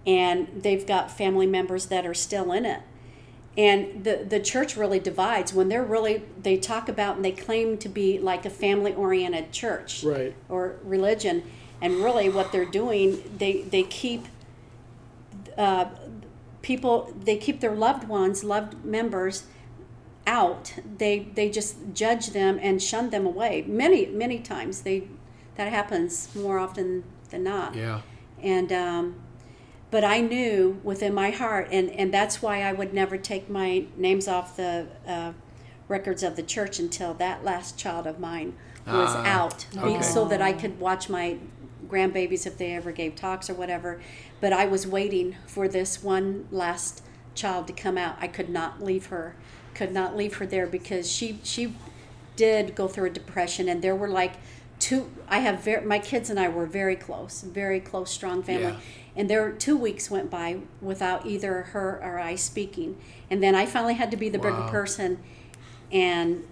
and 0.06 0.48
they've 0.62 0.86
got 0.86 1.10
family 1.10 1.46
members 1.46 1.86
that 1.86 2.04
are 2.06 2.14
still 2.14 2.52
in 2.52 2.64
it. 2.64 2.80
And 3.56 4.04
the 4.04 4.26
the 4.28 4.40
church 4.40 4.76
really 4.76 4.98
divides 4.98 5.52
when 5.54 5.68
they're 5.68 5.84
really 5.84 6.22
they 6.42 6.56
talk 6.56 6.88
about 6.88 7.16
and 7.16 7.24
they 7.24 7.32
claim 7.32 7.78
to 7.78 7.88
be 7.88 8.18
like 8.18 8.44
a 8.44 8.50
family 8.50 8.92
oriented 8.94 9.52
church 9.52 10.02
Right. 10.04 10.34
or 10.48 10.76
religion. 10.82 11.42
And 11.80 11.96
really 11.96 12.28
what 12.28 12.50
they're 12.52 12.64
doing 12.64 13.22
they 13.38 13.62
they 13.62 13.82
keep 13.82 14.26
uh, 15.56 15.86
people 16.62 17.12
they 17.24 17.36
keep 17.36 17.60
their 17.60 17.74
loved 17.74 18.08
ones 18.08 18.42
loved 18.44 18.84
members 18.84 19.44
out. 20.26 20.74
They 20.98 21.28
they 21.34 21.48
just 21.50 21.76
judge 21.92 22.28
them 22.30 22.58
and 22.60 22.82
shun 22.82 23.10
them 23.10 23.26
away. 23.26 23.64
Many 23.66 24.06
many 24.06 24.38
times 24.40 24.82
they 24.82 25.08
that 25.56 25.68
happens 25.70 26.28
more 26.34 26.58
often 26.58 27.04
than 27.30 27.44
not 27.44 27.74
Yeah. 27.74 28.00
and 28.42 28.72
um, 28.72 29.14
but 29.90 30.02
I 30.04 30.20
knew 30.20 30.80
within 30.82 31.14
my 31.14 31.30
heart, 31.30 31.68
and 31.70 31.88
and 31.90 32.12
that's 32.12 32.42
why 32.42 32.62
I 32.62 32.72
would 32.72 32.92
never 32.92 33.16
take 33.16 33.48
my 33.48 33.84
names 33.96 34.26
off 34.26 34.56
the 34.56 34.86
uh, 35.06 35.32
records 35.88 36.22
of 36.24 36.34
the 36.36 36.42
church 36.42 36.78
until 36.80 37.14
that 37.14 37.44
last 37.44 37.78
child 37.78 38.06
of 38.06 38.18
mine 38.18 38.54
was 38.86 39.10
Ah, 39.14 39.24
out, 39.24 39.66
okay. 39.76 40.02
so 40.02 40.24
that 40.26 40.42
I 40.42 40.52
could 40.52 40.80
watch 40.80 41.08
my 41.08 41.36
grandbabies 41.88 42.44
if 42.46 42.58
they 42.58 42.72
ever 42.74 42.90
gave 42.92 43.14
talks 43.14 43.48
or 43.48 43.54
whatever. 43.54 44.00
But 44.40 44.52
I 44.52 44.66
was 44.66 44.84
waiting 44.86 45.36
for 45.46 45.68
this 45.68 46.02
one 46.02 46.48
last 46.50 47.02
child 47.36 47.66
to 47.68 47.72
come 47.72 47.96
out. 47.96 48.16
I 48.20 48.26
could 48.26 48.48
not 48.48 48.82
leave 48.82 49.06
her, 49.06 49.36
could 49.74 49.92
not 49.92 50.16
leave 50.16 50.34
her 50.38 50.46
there 50.46 50.66
because 50.66 51.08
she 51.10 51.38
she 51.44 51.74
did 52.36 52.74
go 52.74 52.88
through 52.88 53.06
a 53.06 53.10
depression, 53.10 53.68
and 53.68 53.80
there 53.80 53.94
were 53.94 54.08
like 54.08 54.32
two. 54.84 55.10
I 55.28 55.38
have 55.38 55.60
very 55.60 55.84
my 55.86 55.98
kids 55.98 56.28
and 56.28 56.38
I 56.38 56.48
were 56.48 56.66
very 56.66 56.94
close, 56.94 57.40
very 57.40 57.80
close, 57.80 58.10
strong 58.10 58.42
family. 58.42 58.72
Yeah. 58.72 58.80
And 59.16 59.30
there 59.30 59.50
two 59.52 59.76
weeks 59.78 60.10
went 60.10 60.30
by 60.30 60.58
without 60.82 61.24
either 61.24 61.62
her 61.72 62.00
or 62.02 62.18
I 62.18 62.34
speaking, 62.34 62.98
and 63.30 63.42
then 63.42 63.54
I 63.54 63.64
finally 63.64 63.94
had 63.94 64.10
to 64.10 64.16
be 64.18 64.28
the 64.28 64.38
bigger 64.38 64.68
person, 64.68 65.20
and 65.90 66.44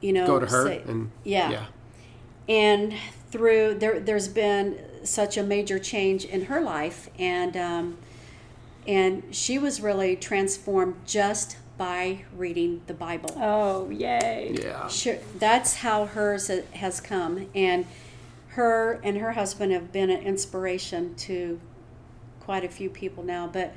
you 0.00 0.12
know 0.12 0.26
Go 0.26 0.40
to 0.40 0.46
her 0.46 0.64
say- 0.64 0.82
and 0.86 1.10
yeah. 1.22 1.50
yeah. 1.50 1.66
and 2.48 2.94
through 3.30 3.74
there 3.74 4.00
there's 4.00 4.26
been 4.28 4.78
such 5.04 5.36
a 5.36 5.42
major 5.42 5.78
change 5.78 6.24
in 6.24 6.46
her 6.46 6.60
life 6.60 7.08
and 7.18 7.56
um, 7.56 7.98
and 8.88 9.22
she 9.30 9.58
was 9.58 9.80
really 9.80 10.16
transformed 10.16 10.96
just 11.06 11.58
by 11.80 12.22
reading 12.36 12.82
the 12.88 12.92
bible 12.92 13.30
Oh, 13.38 13.88
yay. 13.88 14.54
Yeah. 14.62 14.86
Sure, 14.88 15.16
that's 15.38 15.76
how 15.76 16.04
hers 16.04 16.48
has 16.74 17.00
come, 17.00 17.46
and 17.54 17.86
her 18.48 19.00
and 19.02 19.16
her 19.16 19.32
husband 19.32 19.72
have 19.72 19.90
been 19.90 20.10
an 20.10 20.20
inspiration 20.20 21.14
to 21.14 21.58
quite 22.40 22.64
a 22.64 22.68
few 22.68 22.90
people 22.90 23.22
now. 23.24 23.46
But 23.46 23.72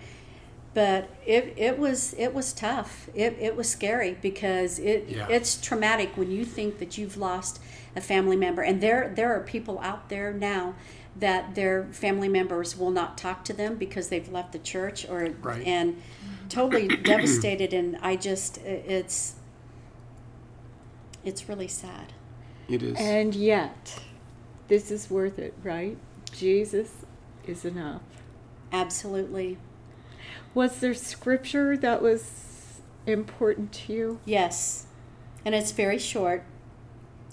but 0.73 1.09
it, 1.25 1.53
it 1.55 1.79
was 1.79 2.13
it 2.17 2.33
was 2.33 2.51
tough. 2.51 3.07
It, 3.15 3.37
it 3.39 3.55
was 3.55 3.69
scary 3.69 4.17
because 4.21 4.79
it 4.79 5.05
Yeah. 5.07 5.27
it's 5.29 5.55
traumatic 5.61 6.17
when 6.17 6.29
you 6.29 6.43
think 6.43 6.79
that 6.79 6.97
you've 6.97 7.15
lost 7.15 7.61
a 7.95 8.01
family 8.01 8.35
member, 8.35 8.61
and 8.63 8.81
there 8.81 9.13
there 9.15 9.33
are 9.33 9.39
people 9.39 9.79
out 9.79 10.09
there 10.09 10.33
now 10.33 10.75
that 11.15 11.55
their 11.55 11.85
family 11.91 12.27
members 12.27 12.75
will 12.75 12.91
not 12.91 13.17
talk 13.17 13.45
to 13.45 13.53
them 13.53 13.75
because 13.75 14.09
they've 14.09 14.29
left 14.29 14.51
the 14.51 14.59
church 14.59 15.07
or 15.07 15.29
Right. 15.41 15.65
and 15.65 16.01
totally 16.49 16.87
devastated 17.03 17.73
and 17.73 17.97
I 18.01 18.15
just 18.15 18.57
it's 18.59 19.35
it's 21.23 21.47
really 21.47 21.67
sad. 21.67 22.13
It 22.67 22.83
is. 22.83 22.97
And 22.97 23.33
yet, 23.35 24.01
this 24.67 24.91
is 24.91 25.09
worth 25.09 25.39
it, 25.39 25.53
right? 25.63 25.97
Jesus 26.31 27.05
is 27.45 27.65
enough. 27.65 28.01
Absolutely. 28.71 29.57
Was 30.53 30.79
there 30.79 30.93
scripture 30.93 31.77
that 31.77 32.01
was 32.01 32.81
important 33.05 33.71
to 33.73 33.93
you? 33.93 34.19
Yes. 34.25 34.87
And 35.45 35.53
it's 35.53 35.71
very 35.71 35.99
short. 35.99 36.43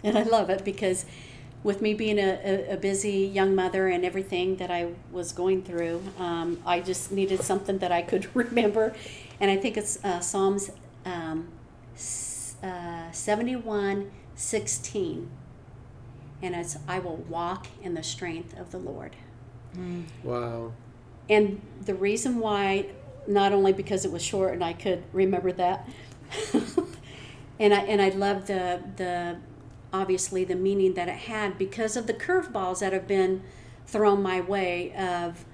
And 0.03 0.19
I 0.19 0.23
love 0.23 0.51
it 0.51 0.65
because 0.65 1.05
with 1.63 1.83
me 1.83 1.95
being 1.95 2.19
a, 2.19 2.39
a, 2.45 2.75
a 2.75 2.77
busy 2.77 3.27
young 3.27 3.55
mother 3.55 3.89
and 3.89 4.05
everything 4.05 4.57
that 4.57 4.71
I 4.71 4.93
was 5.13 5.33
going 5.33 5.63
through, 5.63 6.03
um, 6.19 6.59
I 6.65 6.81
just 6.81 7.13
needed 7.13 7.43
something 7.43 7.79
that 7.79 7.93
I 7.93 8.03
could 8.03 8.29
remember. 8.35 8.95
And 9.39 9.51
I 9.51 9.57
think 9.57 9.77
it's 9.77 10.03
uh, 10.05 10.21
Psalms 10.21 10.71
um, 11.05 11.49
uh, 12.63 13.11
71 13.11 14.11
16. 14.35 15.31
And 16.43 16.55
it's, 16.55 16.79
I 16.89 16.99
will 16.99 17.17
walk 17.17 17.67
in 17.83 17.93
the 17.93 18.03
strength 18.03 18.59
of 18.59 18.71
the 18.71 18.79
Lord. 18.79 19.15
wow. 20.25 20.73
And 21.29 21.61
the 21.83 21.95
reason 21.95 22.39
why, 22.39 22.87
not 23.29 23.53
only 23.53 23.73
because 23.73 24.07
it 24.07 24.11
was 24.11 24.23
short 24.23 24.55
and 24.55 24.65
I 24.65 24.73
could 24.73 25.05
remember 25.13 25.53
that, 25.53 25.89
and 27.61 27.75
I 27.75 27.81
and 27.81 28.01
I 28.01 28.09
love 28.09 28.47
the 28.47 28.81
the 28.97 29.37
obviously 29.93 30.45
the 30.45 30.55
meaning 30.55 30.95
that 30.95 31.09
it 31.09 31.15
had 31.17 31.59
because 31.59 31.97
of 31.97 32.07
the 32.07 32.15
curveballs 32.15 32.81
that 32.81 32.93
have 32.93 33.07
been 33.07 33.43
thrown 33.87 34.23
my 34.23 34.41
way 34.41 34.93
of 34.95 35.45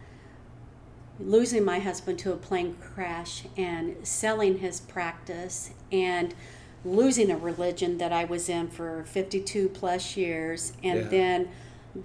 losing 1.18 1.64
my 1.64 1.79
husband 1.79 2.18
to 2.18 2.33
a 2.33 2.37
plane 2.37 2.77
crash 2.81 3.44
and 3.57 3.96
selling 4.07 4.59
his 4.59 4.81
practice 4.81 5.70
and 5.90 6.35
losing 6.85 7.31
a 7.31 7.37
religion 7.37 7.96
that 7.99 8.12
I 8.12 8.25
was 8.27 8.49
in 8.49 8.68
for 8.68 9.05
52 9.07 9.70
plus 9.70 10.16
years 10.16 10.72
and 10.83 11.01
Yeah. 11.01 11.09
then 11.09 11.49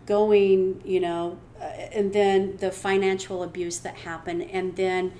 going, 0.06 0.82
you 0.86 1.02
know, 1.02 1.38
uh, 1.60 1.66
and 1.66 2.14
then 2.14 2.56
the 2.58 2.72
financial 2.72 3.44
abuse 3.44 3.80
that 3.80 3.96
happened 3.98 4.44
and 4.52 4.76
then 4.78 5.12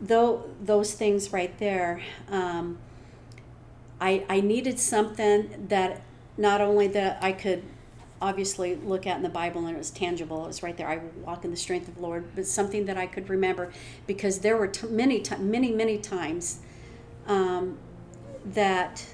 though 0.00 0.44
those 0.62 0.94
things 0.94 1.32
right 1.32 1.58
there 1.58 2.00
um, 2.30 2.78
I, 4.00 4.24
I 4.28 4.40
needed 4.40 4.78
something 4.78 5.66
that 5.68 6.02
not 6.36 6.60
only 6.60 6.86
that 6.88 7.22
I 7.22 7.32
could 7.32 7.62
obviously 8.20 8.76
look 8.76 9.06
at 9.06 9.16
in 9.16 9.22
the 9.22 9.28
Bible 9.28 9.66
and 9.66 9.74
it 9.74 9.78
was 9.78 9.90
tangible, 9.90 10.44
it 10.44 10.48
was 10.48 10.62
right 10.62 10.76
there. 10.76 10.88
I 10.88 11.00
walk 11.24 11.44
in 11.44 11.50
the 11.50 11.56
strength 11.56 11.88
of 11.88 11.96
the 11.96 12.02
Lord, 12.02 12.24
but 12.34 12.46
something 12.46 12.84
that 12.86 12.96
I 12.96 13.06
could 13.06 13.28
remember 13.28 13.72
because 14.06 14.40
there 14.40 14.56
were 14.56 14.68
t- 14.68 14.88
many, 14.88 15.20
ti 15.20 15.36
many, 15.36 15.72
many 15.72 15.98
times 15.98 16.60
um, 17.26 17.78
that 18.44 19.04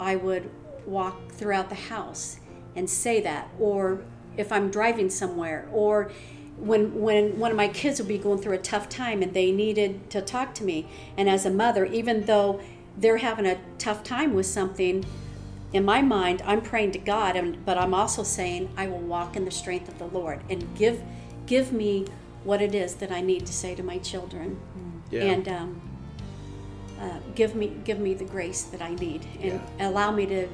I 0.00 0.16
would 0.16 0.50
walk 0.86 1.32
throughout 1.32 1.68
the 1.68 1.74
house 1.74 2.40
and 2.76 2.88
say 2.88 3.20
that, 3.20 3.48
or 3.58 4.02
if 4.36 4.50
I'm 4.50 4.70
driving 4.70 5.10
somewhere, 5.10 5.68
or 5.72 6.10
when 6.56 7.00
when 7.00 7.38
one 7.38 7.50
of 7.50 7.56
my 7.56 7.68
kids 7.68 7.98
would 7.98 8.08
be 8.08 8.18
going 8.18 8.38
through 8.38 8.54
a 8.54 8.58
tough 8.58 8.88
time 8.88 9.22
and 9.22 9.34
they 9.34 9.50
needed 9.50 10.08
to 10.10 10.22
talk 10.22 10.54
to 10.54 10.64
me, 10.64 10.88
and 11.16 11.28
as 11.28 11.44
a 11.44 11.50
mother, 11.50 11.84
even 11.84 12.24
though 12.26 12.60
they're 12.96 13.18
having 13.18 13.46
a 13.46 13.58
tough 13.78 14.02
time 14.04 14.34
with 14.34 14.46
something, 14.46 15.04
in 15.72 15.84
my 15.84 16.02
mind, 16.02 16.42
I'm 16.46 16.60
praying 16.62 16.92
to 16.92 16.98
God, 16.98 17.34
and, 17.36 17.64
but 17.64 17.76
I'm 17.76 17.94
also 17.94 18.22
saying 18.22 18.70
I 18.76 18.86
will 18.86 19.00
walk 19.00 19.34
in 19.36 19.44
the 19.44 19.50
strength 19.50 19.88
of 19.88 19.98
the 19.98 20.06
Lord 20.06 20.40
and 20.48 20.74
give 20.76 21.02
give 21.46 21.72
me 21.72 22.06
what 22.44 22.62
it 22.62 22.74
is 22.74 22.94
that 22.96 23.10
I 23.12 23.20
need 23.20 23.44
to 23.46 23.52
say 23.52 23.74
to 23.74 23.82
my 23.82 23.98
children, 23.98 24.58
Yeah. 25.10 25.22
and 25.24 25.48
um, 25.48 25.80
uh, 27.00 27.18
give 27.34 27.54
me 27.54 27.72
give 27.84 27.98
me 27.98 28.14
the 28.14 28.24
grace 28.24 28.62
that 28.64 28.80
I 28.80 28.94
need, 28.94 29.26
and 29.42 29.60
allow 29.80 30.10
me 30.12 30.26
to 30.26 30.48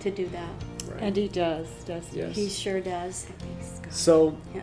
to 0.00 0.10
do 0.10 0.28
that. 0.28 0.48
Right. 0.90 1.02
And 1.02 1.16
he 1.16 1.28
does, 1.28 1.66
doesn't 1.84 2.16
Yes. 2.16 2.34
He 2.34 2.48
sure 2.48 2.80
does. 2.80 3.26
so, 3.90 4.36
Yeah. 4.54 4.62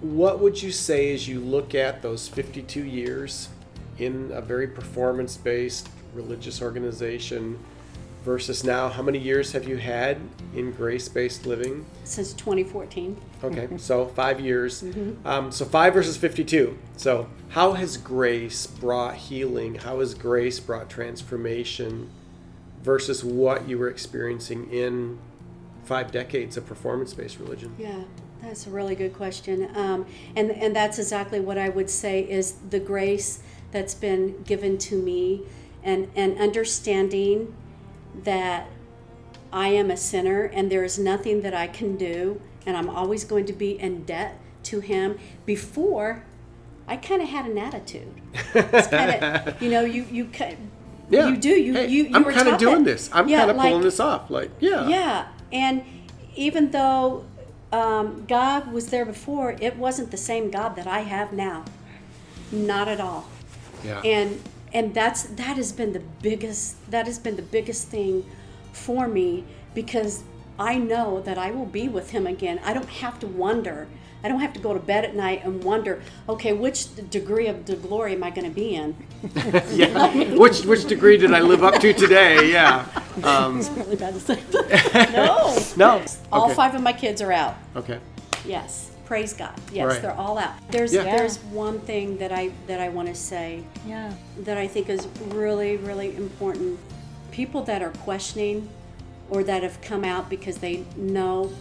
what 0.00 0.40
would 0.40 0.62
you 0.62 0.70
say 0.72 1.12
as 1.12 1.26
you 1.28 1.40
look 1.40 1.74
at 1.74 2.02
those 2.02 2.28
52 2.28 2.84
years 2.84 3.48
in 3.98 4.30
a 4.32 4.40
very 4.40 4.66
performance 4.68 5.36
based 5.36 5.88
religious 6.16 6.62
organization 6.62 7.58
versus 8.24 8.64
now? 8.64 8.88
How 8.88 9.02
many 9.02 9.18
years 9.18 9.52
have 9.52 9.68
you 9.68 9.76
had 9.76 10.18
in 10.54 10.72
grace 10.72 11.08
based 11.08 11.46
living? 11.46 11.86
Since 12.04 12.32
2014. 12.34 13.16
Okay, 13.44 13.68
so 13.76 14.06
five 14.06 14.40
years. 14.40 14.84
Um, 15.24 15.52
so 15.52 15.64
five 15.64 15.94
versus 15.94 16.16
52. 16.16 16.76
So, 16.96 17.28
how 17.50 17.72
has 17.72 17.96
grace 17.96 18.66
brought 18.66 19.14
healing? 19.14 19.76
How 19.76 20.00
has 20.00 20.14
grace 20.14 20.58
brought 20.58 20.90
transformation 20.90 22.10
versus 22.82 23.22
what 23.22 23.68
you 23.68 23.78
were 23.78 23.88
experiencing 23.88 24.70
in 24.72 25.18
five 25.84 26.10
decades 26.10 26.56
of 26.56 26.66
performance 26.66 27.14
based 27.14 27.38
religion? 27.38 27.74
Yeah, 27.78 28.02
that's 28.42 28.66
a 28.66 28.70
really 28.70 28.94
good 28.94 29.14
question. 29.14 29.70
Um, 29.76 30.06
and, 30.34 30.50
and 30.50 30.74
that's 30.74 30.98
exactly 30.98 31.40
what 31.40 31.58
I 31.58 31.68
would 31.68 31.90
say 31.90 32.20
is 32.20 32.52
the 32.70 32.80
grace 32.80 33.42
that's 33.70 33.94
been 33.94 34.42
given 34.42 34.78
to 34.78 34.96
me 34.96 35.42
and, 35.86 36.10
and 36.14 36.36
understanding 36.38 37.54
that 38.24 38.66
I 39.52 39.68
am 39.68 39.90
a 39.90 39.96
sinner 39.96 40.42
and 40.44 40.70
there 40.70 40.84
is 40.84 40.98
nothing 40.98 41.40
that 41.42 41.54
I 41.54 41.66
can 41.68 41.96
do 41.96 42.40
and 42.66 42.76
I'm 42.76 42.90
always 42.90 43.24
going 43.24 43.46
to 43.46 43.52
be 43.52 43.78
in 43.80 44.04
debt 44.04 44.38
to 44.64 44.80
Him. 44.80 45.18
Before, 45.46 46.24
I 46.88 46.96
kind 46.96 47.22
of 47.22 47.28
had 47.28 47.46
an 47.46 47.56
attitude. 47.56 48.12
It's 48.54 48.88
kind 48.88 49.22
of, 49.22 49.62
you 49.62 49.70
know, 49.70 49.82
you, 49.82 50.04
you, 50.10 50.28
Yeah. 51.08 51.28
you 51.28 51.36
do, 51.36 51.50
you, 51.50 51.72
Hey, 51.74 51.86
you, 51.86 52.04
you 52.04 52.16
I'm 52.16 52.24
kind 52.24 52.48
of 52.48 52.58
doing 52.58 52.82
this. 52.82 53.08
I'm 53.12 53.28
Yeah, 53.28 53.38
kind 53.38 53.50
of 53.52 53.56
like- 53.56 53.68
pulling 53.68 53.82
this 53.84 54.00
off. 54.00 54.28
Like, 54.30 54.50
yeah. 54.58 54.88
yeah, 54.88 55.28
and 55.52 55.84
even 56.34 56.72
though 56.72 57.24
um, 57.72 58.24
God 58.26 58.72
was 58.72 58.88
there 58.88 59.04
before, 59.04 59.56
it 59.60 59.76
wasn't 59.76 60.10
the 60.10 60.16
same 60.16 60.50
God 60.50 60.74
that 60.76 60.86
I 60.88 61.00
have 61.00 61.32
now. 61.32 61.64
Not 62.50 62.88
at 62.88 63.00
all. 63.00 63.28
Yeah. 63.84 64.00
And 64.00 64.40
and 64.76 64.92
that's 64.92 65.22
that 65.22 65.56
has 65.56 65.72
been 65.72 65.94
the 65.94 66.02
biggest 66.20 66.90
that 66.90 67.06
has 67.06 67.18
been 67.18 67.34
the 67.36 67.42
biggest 67.42 67.88
thing 67.88 68.26
for 68.72 69.08
me 69.08 69.42
because 69.74 70.22
I 70.58 70.76
know 70.76 71.20
that 71.22 71.38
I 71.38 71.50
will 71.50 71.64
be 71.66 71.88
with 71.88 72.10
him 72.10 72.26
again. 72.26 72.60
I 72.62 72.74
don't 72.74 72.88
have 72.88 73.18
to 73.20 73.26
wonder. 73.26 73.88
I 74.22 74.28
don't 74.28 74.40
have 74.40 74.52
to 74.54 74.60
go 74.60 74.74
to 74.74 74.80
bed 74.80 75.04
at 75.04 75.14
night 75.14 75.44
and 75.44 75.62
wonder, 75.62 76.02
okay, 76.28 76.52
which 76.52 76.88
degree 77.10 77.46
of 77.46 77.66
the 77.66 77.76
glory 77.76 78.14
am 78.14 78.24
I 78.24 78.30
going 78.30 78.48
to 78.48 78.54
be 78.54 78.74
in? 78.74 78.96
yeah. 79.70 80.34
which 80.34 80.64
which 80.64 80.84
degree 80.86 81.16
did 81.16 81.32
I 81.32 81.40
live 81.40 81.64
up 81.64 81.80
to 81.80 81.92
today? 81.94 82.50
Yeah. 82.50 82.86
Um, 83.22 83.58
it's 83.58 83.70
really 83.70 83.96
bad 83.96 84.14
to 84.14 84.20
say. 84.20 84.42
no. 85.12 85.58
No. 85.76 86.04
All 86.32 86.46
okay. 86.46 86.54
five 86.54 86.74
of 86.74 86.82
my 86.82 86.92
kids 86.92 87.22
are 87.22 87.32
out. 87.32 87.54
Okay. 87.76 87.98
Yes. 88.44 88.90
Praise 89.06 89.32
God. 89.32 89.54
Yes, 89.72 89.92
right. 89.92 90.02
they're 90.02 90.12
all 90.12 90.36
out. 90.36 90.54
There's 90.70 90.92
yeah. 90.92 91.04
there's 91.04 91.38
one 91.38 91.80
thing 91.80 92.18
that 92.18 92.32
I 92.32 92.50
that 92.66 92.80
I 92.80 92.90
want 92.90 93.08
to 93.08 93.14
say. 93.14 93.62
Yeah. 93.86 94.12
That 94.40 94.58
I 94.58 94.66
think 94.68 94.88
is 94.88 95.06
really 95.28 95.76
really 95.78 96.14
important. 96.16 96.78
People 97.30 97.62
that 97.62 97.82
are 97.82 97.90
questioning 97.90 98.68
or 99.30 99.42
that 99.44 99.62
have 99.62 99.80
come 99.80 100.04
out 100.04 100.28
because 100.30 100.58
they 100.58 100.84
know 100.96 101.52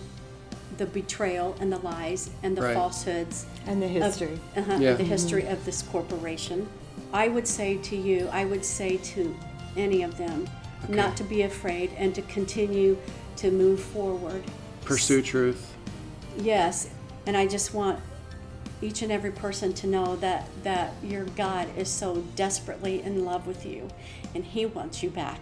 the 0.78 0.86
betrayal 0.86 1.56
and 1.60 1.72
the 1.72 1.80
lies 1.80 2.30
and 2.44 2.58
the 2.58 2.62
right. 2.62 2.74
falsehoods 2.74 3.46
and 3.66 3.82
the 3.82 3.88
history 3.88 4.40
of, 4.56 4.70
uh-huh, 4.70 4.78
yeah. 4.80 4.94
the 4.94 5.04
history 5.04 5.44
mm-hmm. 5.44 5.54
of 5.54 5.66
this 5.66 5.82
corporation 5.84 6.68
i 7.14 7.28
would 7.28 7.48
say 7.48 7.78
to 7.78 7.96
you 7.96 8.28
i 8.32 8.44
would 8.44 8.66
say 8.66 8.98
to 8.98 9.36
any 9.78 10.04
of 10.04 10.18
them 10.18 10.48
okay. 10.84 10.94
not 10.94 11.16
to 11.16 11.24
be 11.24 11.44
afraid 11.44 11.92
and 11.98 12.14
to 12.14 12.22
continue 12.24 12.98
to 13.38 13.52
move 13.52 13.80
forward 13.80 14.44
pursue 14.84 15.22
truth 15.22 15.74
yes 16.38 16.90
and 17.26 17.36
i 17.36 17.46
just 17.48 17.74
want 17.74 18.00
each 18.82 19.02
and 19.02 19.12
every 19.12 19.32
person 19.32 19.74
to 19.74 19.88
know 19.88 20.16
that 20.18 20.48
that 20.64 20.94
your 21.04 21.26
god 21.26 21.68
is 21.78 21.90
so 21.90 22.24
desperately 22.36 23.02
in 23.02 23.26
love 23.26 23.48
with 23.48 23.66
you 23.66 23.88
and 24.34 24.44
he 24.44 24.66
wants 24.66 25.02
you 25.02 25.10
back 25.10 25.40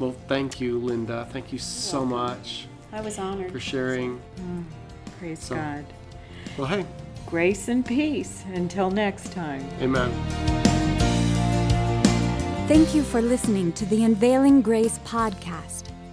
well, 0.00 0.16
thank 0.28 0.62
you, 0.62 0.78
Linda. 0.78 1.28
Thank 1.30 1.52
you 1.52 1.58
so 1.58 2.06
much. 2.06 2.66
I 2.90 3.02
was 3.02 3.18
honored 3.18 3.52
for 3.52 3.60
sharing. 3.60 4.18
Mm, 4.38 4.64
praise 5.18 5.40
so, 5.40 5.56
God. 5.56 5.84
Well, 6.56 6.66
hey. 6.66 6.86
Grace 7.26 7.68
and 7.68 7.84
peace. 7.84 8.42
Until 8.54 8.90
next 8.90 9.30
time. 9.30 9.62
Amen. 9.82 10.10
Thank 12.66 12.94
you 12.94 13.02
for 13.02 13.20
listening 13.20 13.72
to 13.74 13.84
the 13.84 14.02
Unveiling 14.04 14.62
Grace 14.62 14.98
podcast. 15.00 15.89